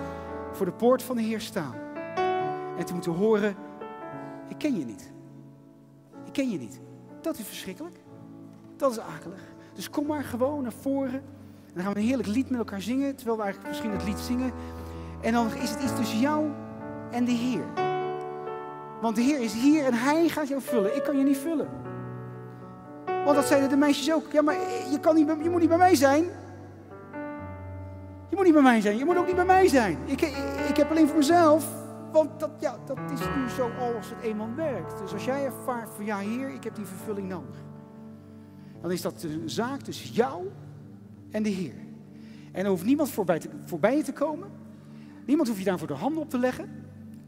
[0.51, 1.75] voor de poort van de Heer staan.
[2.77, 3.55] En te moeten horen,
[4.47, 5.11] ik ken je niet.
[6.25, 6.79] Ik ken je niet.
[7.21, 7.99] Dat is verschrikkelijk.
[8.75, 9.41] Dat is akelig.
[9.73, 11.23] Dus kom maar gewoon naar voren.
[11.77, 14.19] Dan gaan we een heerlijk lied met elkaar zingen, terwijl we eigenlijk misschien het lied
[14.19, 14.51] zingen.
[15.21, 16.45] En dan is het iets tussen jou
[17.11, 17.63] en de Heer.
[19.01, 20.95] Want de Heer is hier en Hij gaat jou vullen.
[20.95, 21.67] Ik kan je niet vullen.
[23.05, 24.31] Want dat zeiden de meisjes ook.
[24.31, 24.55] Ja, maar
[24.91, 26.23] je, kan niet, je moet niet bij mij zijn.
[28.29, 28.97] Je moet niet bij mij zijn.
[28.97, 29.97] Je moet ook niet bij mij zijn.
[30.05, 30.35] Ik, ik,
[30.69, 31.67] ik heb alleen voor mezelf.
[32.11, 34.99] Want dat, ja, dat is nu zo als het eenmaal werkt.
[35.01, 37.55] Dus als jij ervaart van ja, Heer, ik heb die vervulling nodig.
[38.81, 40.47] Dan is dat een zaak tussen jou
[41.31, 41.75] en de Heer.
[42.51, 44.49] En er hoeft niemand voorbij, te, voorbij je te komen.
[45.25, 46.69] Niemand hoeft je daarvoor de handen op te leggen.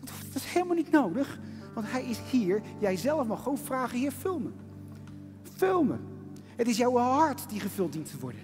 [0.04, 1.40] Dat is helemaal niet nodig.
[1.74, 2.62] Want hij is hier.
[2.80, 4.50] Jij zelf mag gewoon vragen, Heer, vul me.
[5.42, 5.96] Vul me.
[6.56, 8.42] Het is jouw hart die gevuld dient te worden.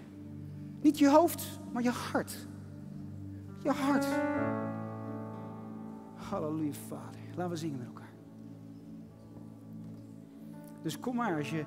[0.81, 2.47] Niet je hoofd, maar je hart.
[3.63, 4.05] Je hart.
[6.15, 7.19] Halleluja, Vader.
[7.35, 8.13] Laten we zingen met elkaar.
[10.81, 11.65] Dus kom maar als je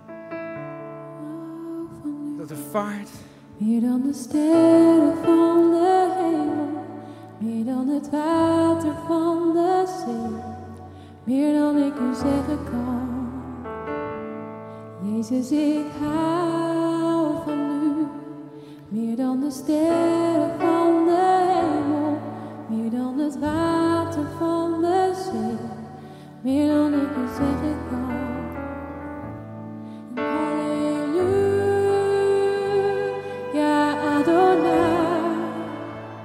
[2.36, 3.10] dat dat de vaart
[3.58, 6.84] Meer dan de sterren van de hemel,
[7.38, 10.40] meer dan het water van de zee,
[11.24, 13.08] meer dan ik u zeggen kan.
[15.02, 18.06] Jezus, ik hou van u,
[18.88, 22.18] meer dan de sterren van de hemel,
[22.68, 25.56] meer dan het water van de zee,
[26.40, 27.87] meer dan ik u zeggen kan.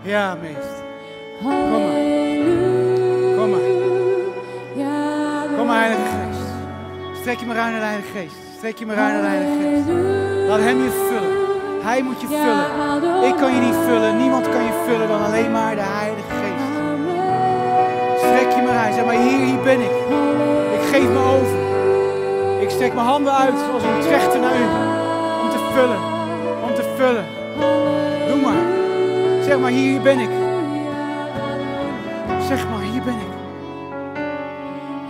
[0.04, 0.84] Ja, meester.
[3.38, 3.62] Kom maar.
[4.76, 6.46] Ja, Kom maar, Heilige Geest.
[7.20, 8.36] Strek je maar uit naar de Heilige Geest.
[8.58, 9.88] Strek je maar uit naar de Heilige Geest.
[10.48, 11.32] Laat Hem je vullen.
[11.84, 13.24] Hij moet je vullen.
[13.30, 14.18] Ik kan je niet vullen.
[14.18, 16.68] Niemand kan je vullen dan alleen maar de Heilige Geest.
[18.24, 18.94] Strek je maar uit.
[18.94, 19.96] Zeg maar, Heer, hier ben ik.
[20.78, 21.58] Ik geef me over.
[22.62, 24.66] Ik strek mijn handen uit zoals een trechter naar u.
[25.44, 26.02] Om te vullen.
[26.68, 27.26] Om te vullen.
[29.44, 30.30] Zeg maar, hier ben ik.
[32.48, 33.34] Zeg maar, hier ben ik.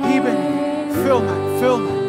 [0.08, 0.94] Hier ben ik.
[1.04, 2.03] Vul mij, vul mij.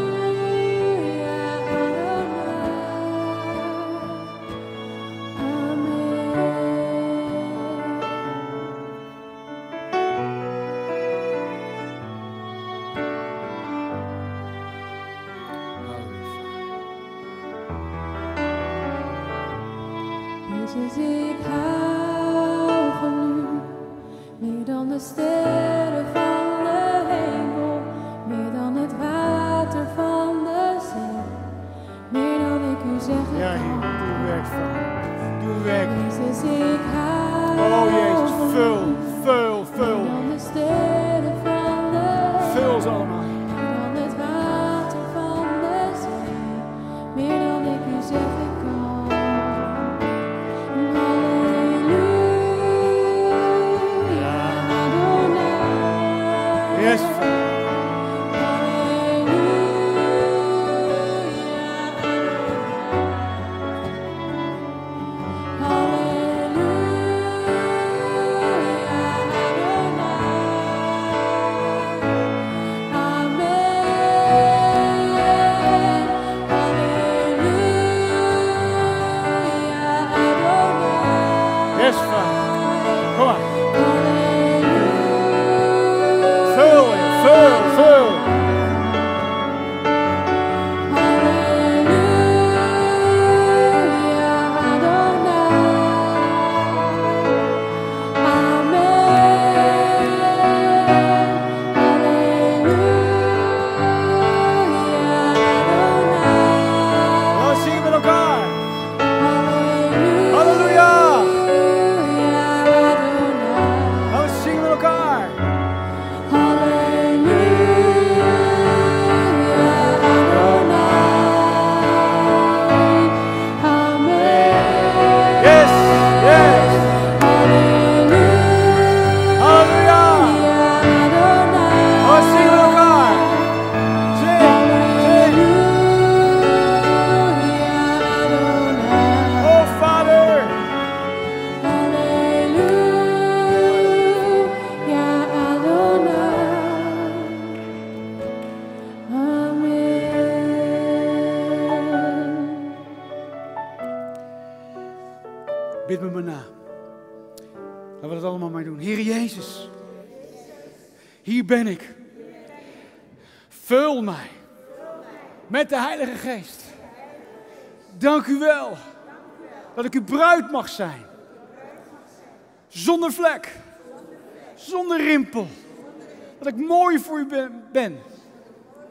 [176.39, 177.65] Dat ik mooi voor u ben.
[177.73, 177.99] ben.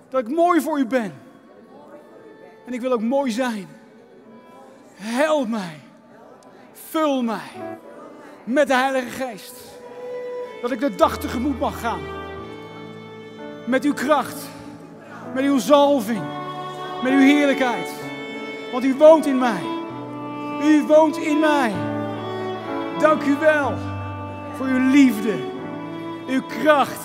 [0.10, 1.14] Dat ik mooi voor u ben.
[2.66, 3.68] En ik wil ook mooi zijn.
[4.96, 5.80] Help mij.
[6.72, 7.78] Vul mij
[8.44, 9.54] met de Heilige Geest.
[10.62, 12.02] Dat ik de dag tegemoet mag gaan.
[13.66, 14.50] Met uw kracht.
[15.34, 16.24] Met uw zalving.
[17.04, 17.92] Met uw heerlijkheid.
[18.72, 19.62] Want u woont in mij.
[20.64, 21.74] U woont in mij.
[23.00, 23.74] Dank u wel
[24.56, 25.53] voor uw liefde.
[26.28, 27.02] Uw kracht.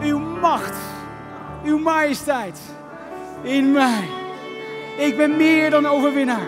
[0.00, 0.76] Uw macht.
[1.64, 2.60] Uw majesteit.
[3.42, 4.08] In mij.
[4.96, 6.46] Ik ben meer dan overwinnaar.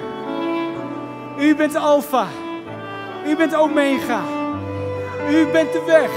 [1.39, 2.27] U bent Alpha.
[3.27, 4.21] U bent Omega.
[5.31, 6.11] U bent de weg.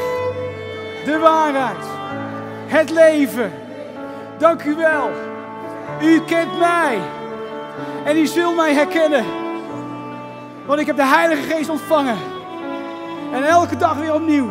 [1.06, 1.86] De waarheid.
[2.66, 3.52] Het leven.
[4.38, 5.10] Dank u wel.
[6.02, 7.00] U kent mij.
[8.04, 9.26] En u zult mij herkennen
[10.66, 12.18] Want ik heb de Heilige Geest ontvangen.
[13.34, 14.50] En elke dag weer opnieuw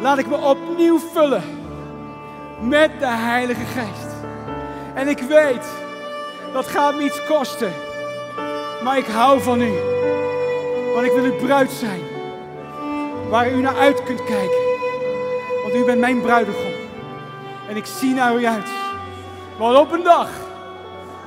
[0.00, 1.42] laat ik me opnieuw vullen
[2.60, 4.14] met de Heilige Geest.
[4.94, 5.66] En ik weet,
[6.52, 7.72] dat gaat me iets kosten.
[8.84, 9.72] Maar ik hou van u.
[10.94, 12.00] Want ik wil uw bruid zijn.
[13.28, 14.60] Waar u naar uit kunt kijken.
[15.62, 16.72] Want u bent mijn bruidegom.
[17.68, 18.68] En ik zie naar u uit.
[19.58, 20.28] Want op een dag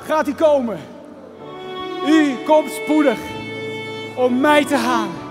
[0.06, 0.80] gaat hij komen.
[2.08, 3.18] U komt spoedig
[4.16, 5.22] om mij te halen.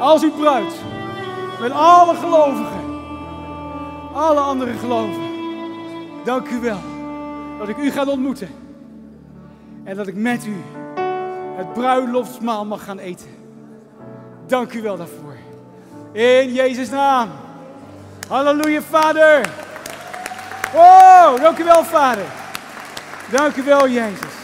[0.00, 0.74] Als uw bruid.
[1.60, 3.00] Met alle gelovigen.
[4.14, 5.28] Alle andere gelovigen.
[6.24, 6.80] Dank u wel
[7.58, 8.48] dat ik u ga ontmoeten.
[9.84, 10.56] En dat ik met u
[11.56, 13.28] het bruiloftsmaal mag gaan eten.
[14.46, 15.36] Dank u wel daarvoor.
[16.12, 17.28] In Jezus' naam.
[18.28, 19.48] Halleluja, Vader.
[20.74, 22.26] Oh, dank u wel, Vader.
[23.30, 24.34] Dank u wel, Jezus.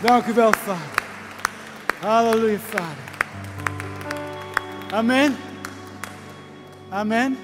[0.00, 1.04] Dank u wel, Vader.
[2.00, 3.06] Halleluja, Vader.
[4.92, 5.47] Amen.
[6.90, 7.36] Amen.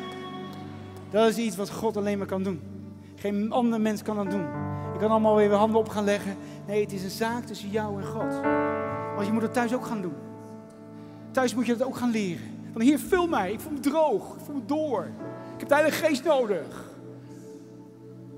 [1.10, 2.60] Dat is iets wat God alleen maar kan doen.
[3.14, 4.46] Geen ander mens kan dat doen.
[4.92, 6.36] Je kan allemaal weer handen op gaan leggen.
[6.66, 8.40] Nee, het is een zaak tussen jou en God.
[9.14, 10.14] Want je moet het thuis ook gaan doen.
[11.30, 12.68] Thuis moet je dat ook gaan leren.
[12.72, 13.52] Van hier, vul mij.
[13.52, 14.34] Ik voel me droog.
[14.34, 15.08] Ik voel me door.
[15.58, 16.92] Ik heb de Geest nodig.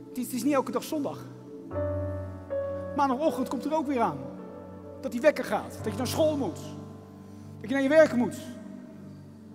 [0.08, 1.18] Het is, het is niet elke dag zondag.
[2.96, 4.18] Maandagochtend komt er ook weer aan.
[5.00, 5.78] Dat die wekker gaat.
[5.82, 6.60] Dat je naar school moet.
[7.60, 8.36] Dat je naar je werk moet.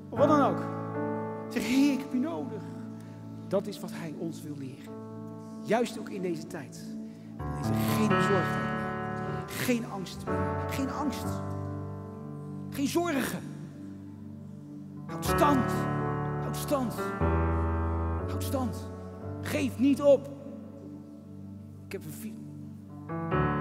[0.10, 0.81] Of wat dan ook.
[1.52, 2.62] Zeg, Heer, ik heb je nodig.
[3.48, 4.94] Dat is wat Hij ons wil leren.
[5.64, 6.86] Juist ook in deze tijd.
[7.38, 8.80] Dan is er geen bezorgdheid
[9.28, 9.44] meer.
[9.48, 10.56] Geen angst meer.
[10.70, 11.26] Geen angst.
[12.70, 13.40] Geen zorgen.
[15.06, 15.72] Houd stand.
[16.42, 16.94] Houd stand.
[18.28, 18.90] Houd stand.
[19.42, 20.30] Geef niet op.
[21.86, 22.36] Ik heb een vi-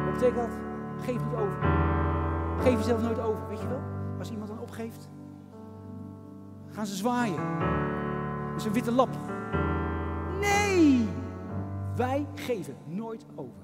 [0.04, 0.58] Wat betekent dat?
[1.04, 1.62] Geef niet over.
[2.60, 3.48] Geef jezelf nooit over.
[3.48, 3.80] Weet je wel?
[4.18, 5.08] Als iemand dan opgeeft,
[6.80, 7.36] gaan ze zwaaien.
[8.48, 9.16] Dat is een witte lap.
[10.40, 11.08] Nee!
[11.96, 13.62] Wij geven nooit over.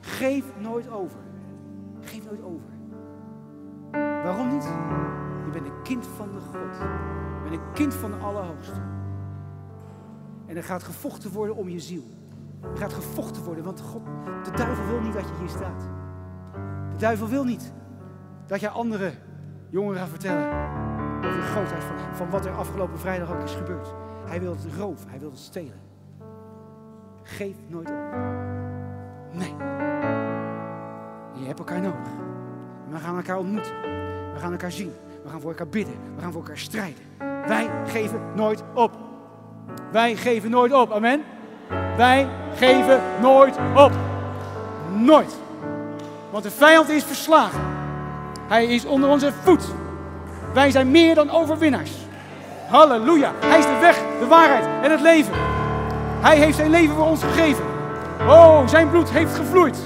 [0.00, 1.20] Geef nooit over.
[2.00, 2.70] Geef nooit over.
[4.22, 4.64] Waarom niet?
[5.44, 6.78] Je bent een kind van de God.
[7.44, 8.80] Je bent een kind van de Allerhoogste.
[10.46, 12.04] En er gaat gevochten worden om je ziel.
[12.60, 14.02] Er gaat gevochten worden, want God,
[14.44, 15.82] de duivel wil niet dat je hier staat.
[16.90, 17.72] De duivel wil niet
[18.46, 19.12] dat jij andere
[19.70, 20.87] jongeren gaat vertellen
[21.26, 21.96] over de grootheid van.
[22.12, 23.94] Van wat er afgelopen vrijdag ook is gebeurd.
[24.26, 25.80] Hij wil het roven, hij wil het stelen.
[27.22, 27.96] Geef nooit op.
[29.32, 29.54] Nee.
[31.34, 32.08] Je hebt elkaar nodig.
[32.90, 33.72] We gaan elkaar ontmoeten.
[34.32, 34.92] We gaan elkaar zien.
[35.22, 35.94] We gaan voor elkaar bidden.
[36.14, 37.02] We gaan voor elkaar strijden.
[37.46, 38.96] Wij geven nooit op.
[39.92, 40.92] Wij geven nooit op.
[40.92, 41.22] Amen.
[41.96, 43.92] Wij geven nooit op.
[44.94, 45.36] Nooit.
[46.30, 47.60] Want de vijand is verslagen.
[48.48, 49.74] Hij is onder onze voet.
[50.58, 51.90] Wij zijn meer dan overwinnaars.
[52.68, 53.32] Halleluja.
[53.44, 55.32] Hij is de weg, de waarheid en het leven.
[56.20, 57.64] Hij heeft zijn leven voor ons gegeven.
[58.28, 59.78] Oh, zijn bloed heeft gevloeid.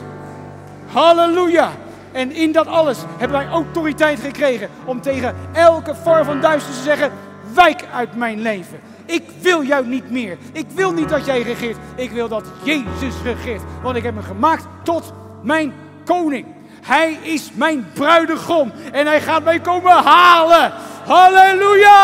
[0.93, 1.71] Halleluja.
[2.13, 6.83] En in dat alles hebben wij autoriteit gekregen om tegen elke vorm van duister te
[6.83, 7.13] zeggen:
[7.55, 8.81] wijk uit mijn leven.
[9.07, 10.39] Ik wil jou niet meer.
[10.53, 11.77] Ik wil niet dat jij regeert.
[11.97, 13.63] Ik wil dat Jezus regeert.
[13.83, 15.13] Want ik heb hem gemaakt tot
[15.43, 15.73] mijn
[16.05, 16.47] koning.
[16.83, 18.73] Hij is mijn bruidegom.
[18.93, 20.73] En hij gaat mij komen halen.
[21.07, 22.01] Halleluja!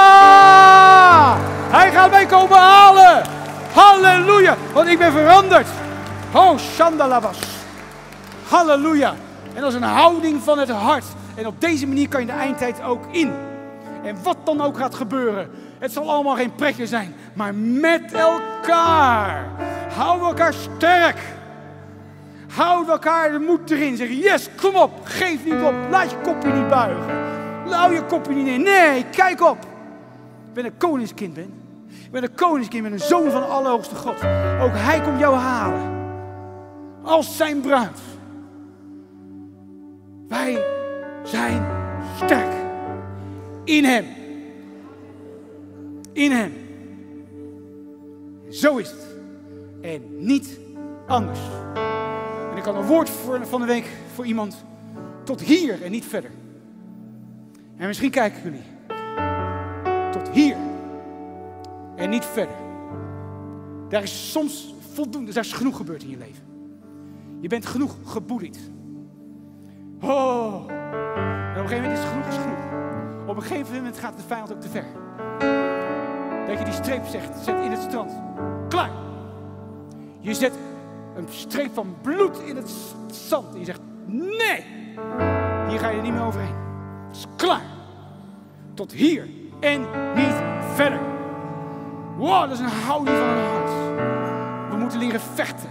[1.70, 3.22] Hij gaat mij komen halen.
[3.72, 4.56] Halleluja!
[4.72, 5.66] Want ik ben veranderd.
[6.32, 7.38] Oh, Shandalabas.
[8.48, 9.14] Halleluja.
[9.54, 11.04] En dat is een houding van het hart.
[11.34, 13.32] En op deze manier kan je de eindtijd ook in.
[14.04, 15.50] En wat dan ook gaat gebeuren.
[15.78, 17.14] Het zal allemaal geen pretje zijn.
[17.32, 19.46] Maar met elkaar.
[19.96, 21.16] Hou elkaar sterk.
[22.48, 23.96] Houd elkaar de moed erin.
[23.96, 24.90] Zeg yes, kom op.
[25.02, 25.74] Geef niet op.
[25.90, 27.04] Laat je kopje niet buigen.
[27.70, 28.58] Hou je kopje niet neer.
[28.58, 29.58] Nee, kijk op.
[30.48, 31.52] Ik ben een koningskind, ben.
[32.04, 34.14] Ik ben een koningskind, ik ben een zoon van de Allerhoogste God.
[34.60, 35.96] Ook hij komt jou halen.
[37.02, 37.98] Als zijn bruid.
[40.28, 40.64] Wij
[41.22, 41.66] zijn
[42.16, 42.52] sterk.
[43.64, 44.06] In hem.
[46.12, 46.52] In hem.
[48.50, 49.06] Zo is het.
[49.80, 50.58] En niet
[51.06, 51.40] anders.
[52.68, 54.64] Had een woord voor, van de week voor iemand.
[55.24, 56.30] Tot hier en niet verder.
[57.76, 58.62] En misschien kijken jullie.
[60.12, 60.56] Tot hier
[61.96, 62.54] en niet verder.
[63.88, 66.44] Daar is soms voldoende, daar is genoeg gebeurd in je leven.
[67.40, 68.58] Je bent genoeg geboeid.
[70.00, 70.64] Oh.
[70.68, 73.28] En op een gegeven moment is genoeg is genoeg.
[73.28, 74.86] Op een gegeven moment gaat de vijand ook te ver.
[76.46, 78.12] Dat je die streep zegt, zet in het strand.
[78.68, 78.90] Klaar.
[80.20, 80.52] Je zet
[81.18, 82.70] een streep van bloed in het
[83.10, 83.52] zand.
[83.52, 84.64] En je zegt, nee.
[85.68, 86.54] Hier ga je niet meer overheen.
[87.08, 87.66] Het is klaar.
[88.74, 89.28] Tot hier
[89.60, 89.80] en
[90.14, 90.34] niet
[90.74, 91.00] verder.
[92.16, 93.70] Wow, dat is een houding van het hart.
[94.70, 95.70] We moeten leren vechten.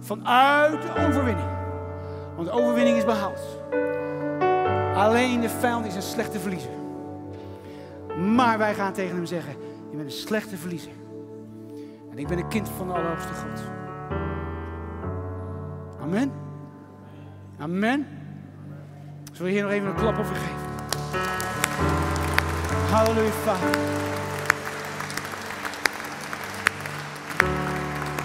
[0.00, 1.48] Vanuit de overwinning.
[2.36, 3.40] Want de overwinning is behaald.
[4.94, 6.70] Alleen de vijand is een slechte verliezer.
[8.34, 9.52] Maar wij gaan tegen hem zeggen:
[9.90, 10.92] Je bent een slechte verliezer.
[12.10, 13.79] En ik ben een kind van de Allerhoogste God.
[16.10, 16.32] Amen.
[17.58, 18.06] Amen.
[19.32, 20.56] Zullen we hier nog even een klap over geven?
[22.90, 23.78] Halleluja, Vader.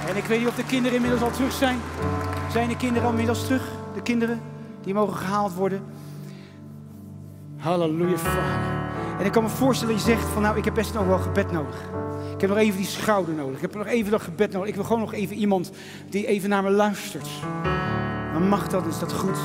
[0.08, 1.80] En ik weet niet of de kinderen inmiddels al terug zijn.
[2.52, 3.72] Zijn de kinderen al inmiddels terug?
[3.94, 4.42] De kinderen
[4.82, 5.82] die mogen gehaald worden.
[7.58, 8.74] Halleluja, Vader.
[9.20, 11.20] En ik kan me voorstellen dat je zegt van nou, ik heb best nog wel
[11.20, 11.90] gebed nodig.
[12.36, 13.56] Ik heb nog even die schouder nodig.
[13.56, 14.70] Ik heb nog even dat gebed nodig.
[14.70, 15.72] Ik wil gewoon nog even iemand
[16.10, 17.28] die even naar me luistert.
[18.34, 19.38] Dan mag dat, is dat goed.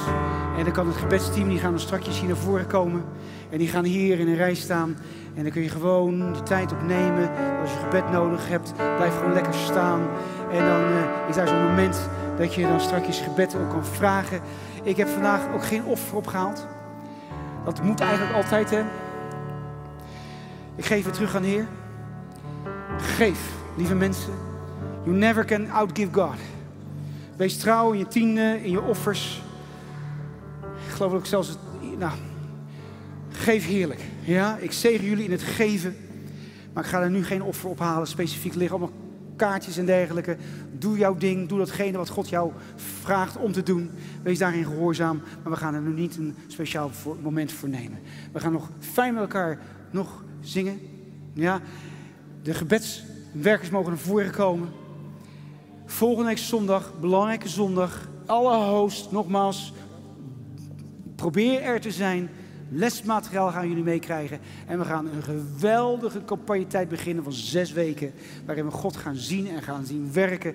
[0.59, 3.05] En dan kan het gebedsteam, die gaan dan straks hier naar voren komen.
[3.51, 4.97] En die gaan hier in een rij staan.
[5.35, 7.31] En dan kun je gewoon de tijd opnemen.
[7.61, 10.01] Als je gebed nodig hebt, blijf gewoon lekker staan.
[10.53, 14.41] En dan uh, is daar zo'n moment dat je dan straks gebed ook kan vragen.
[14.83, 16.67] Ik heb vandaag ook geen offer opgehaald.
[17.65, 18.83] Dat moet eigenlijk altijd, hè.
[20.77, 21.67] Ik geef het terug aan Heer.
[23.01, 24.33] Geef, lieve mensen.
[25.05, 26.37] You never can outgive God.
[27.37, 29.43] Wees trouw in je tienden, in je offers.
[30.87, 31.59] Ik geloof ook zelfs, het,
[31.99, 32.13] nou,
[33.31, 34.01] geef heerlijk.
[34.21, 35.97] Ja, ik zegen jullie in het geven.
[36.73, 38.97] Maar ik ga er nu geen offer ophalen, specifiek liggen allemaal
[39.37, 40.37] kaartjes en dergelijke.
[40.79, 43.91] Doe jouw ding, doe datgene wat God jou vraagt om te doen.
[44.23, 46.91] Wees daarin gehoorzaam, maar we gaan er nu niet een speciaal
[47.23, 47.99] moment voor nemen.
[48.33, 49.59] We gaan nog fijn met elkaar
[49.91, 50.81] nog zingen.
[51.33, 51.61] Ja,
[52.43, 54.69] de gebedswerkers mogen naar voren komen.
[55.87, 58.09] Volgende week zondag, belangrijke zondag.
[58.27, 59.73] Alle host, nogmaals,
[61.17, 62.31] probeer er te zijn.
[62.69, 64.39] Lesmateriaal gaan jullie meekrijgen.
[64.67, 68.13] En we gaan een geweldige campagnetijd beginnen van zes weken.
[68.47, 70.55] Waarin we God gaan zien en gaan zien werken.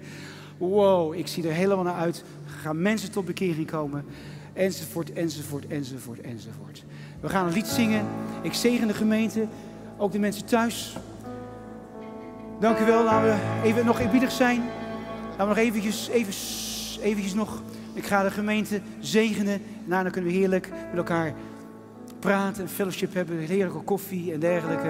[0.58, 2.24] Wow, ik zie er helemaal naar uit.
[2.46, 4.06] Gaan mensen tot bekering komen.
[4.54, 6.84] Enzovoort, enzovoort, enzovoort, enzovoort.
[7.20, 8.06] We gaan een lied zingen.
[8.42, 9.48] Ik zegen de gemeente.
[9.98, 10.98] Ook de mensen thuis.
[12.60, 13.03] Dank u wel.
[13.03, 14.64] Laten we even nog eerbiedig zijn.
[15.30, 16.34] Laten we nog eventjes, even,
[17.01, 17.62] eventjes nog.
[17.93, 19.62] Ik ga de gemeente zegenen.
[19.86, 21.34] Nou, dan kunnen we heerlijk met elkaar
[22.20, 23.38] praten en fellowship hebben.
[23.38, 24.89] Heerlijke koffie en dergelijke.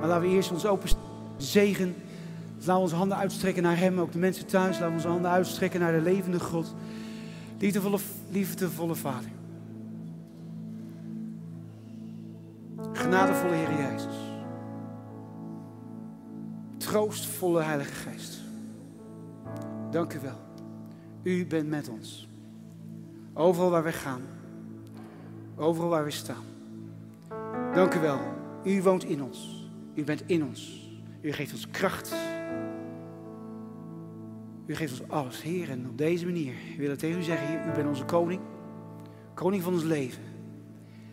[0.00, 0.90] Maar laten we eerst ons open
[1.36, 1.94] zegen.
[2.56, 4.00] Laten we onze handen uitstrekken naar Hem.
[4.00, 4.78] Ook de mensen thuis.
[4.78, 6.74] Laten we onze handen uitstrekken naar de levende God.
[7.58, 7.98] Liefdevolle,
[8.30, 9.30] liefdevolle Vader.
[12.92, 14.29] Genadevolle Heer Jezus.
[16.90, 18.40] Troostvolle Heilige Geest.
[19.90, 20.38] Dank u wel.
[21.22, 22.28] U bent met ons.
[23.34, 24.22] Overal waar we gaan.
[25.56, 26.44] Overal waar we staan.
[27.74, 28.20] Dank u wel.
[28.64, 29.68] U woont in ons.
[29.94, 30.90] U bent in ons.
[31.20, 32.14] U geeft ons kracht.
[34.66, 35.70] U geeft ons alles, Heer.
[35.70, 38.40] En op deze manier wil ik tegen u zeggen, Heer, u bent onze koning.
[39.34, 40.22] Koning van ons leven.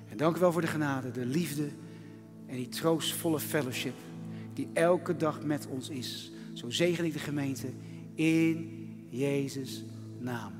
[0.09, 1.69] En dank u wel voor de genade, de liefde
[2.45, 4.06] en die troostvolle fellowship
[4.57, 6.31] die elke dag met ons is.
[6.53, 7.67] Zo zegen ik de gemeente
[8.13, 8.79] in
[9.09, 9.83] Jezus'
[10.19, 10.53] naam.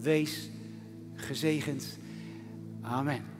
[0.00, 0.50] Wees
[1.14, 1.98] gezegend.
[2.80, 3.31] Amen.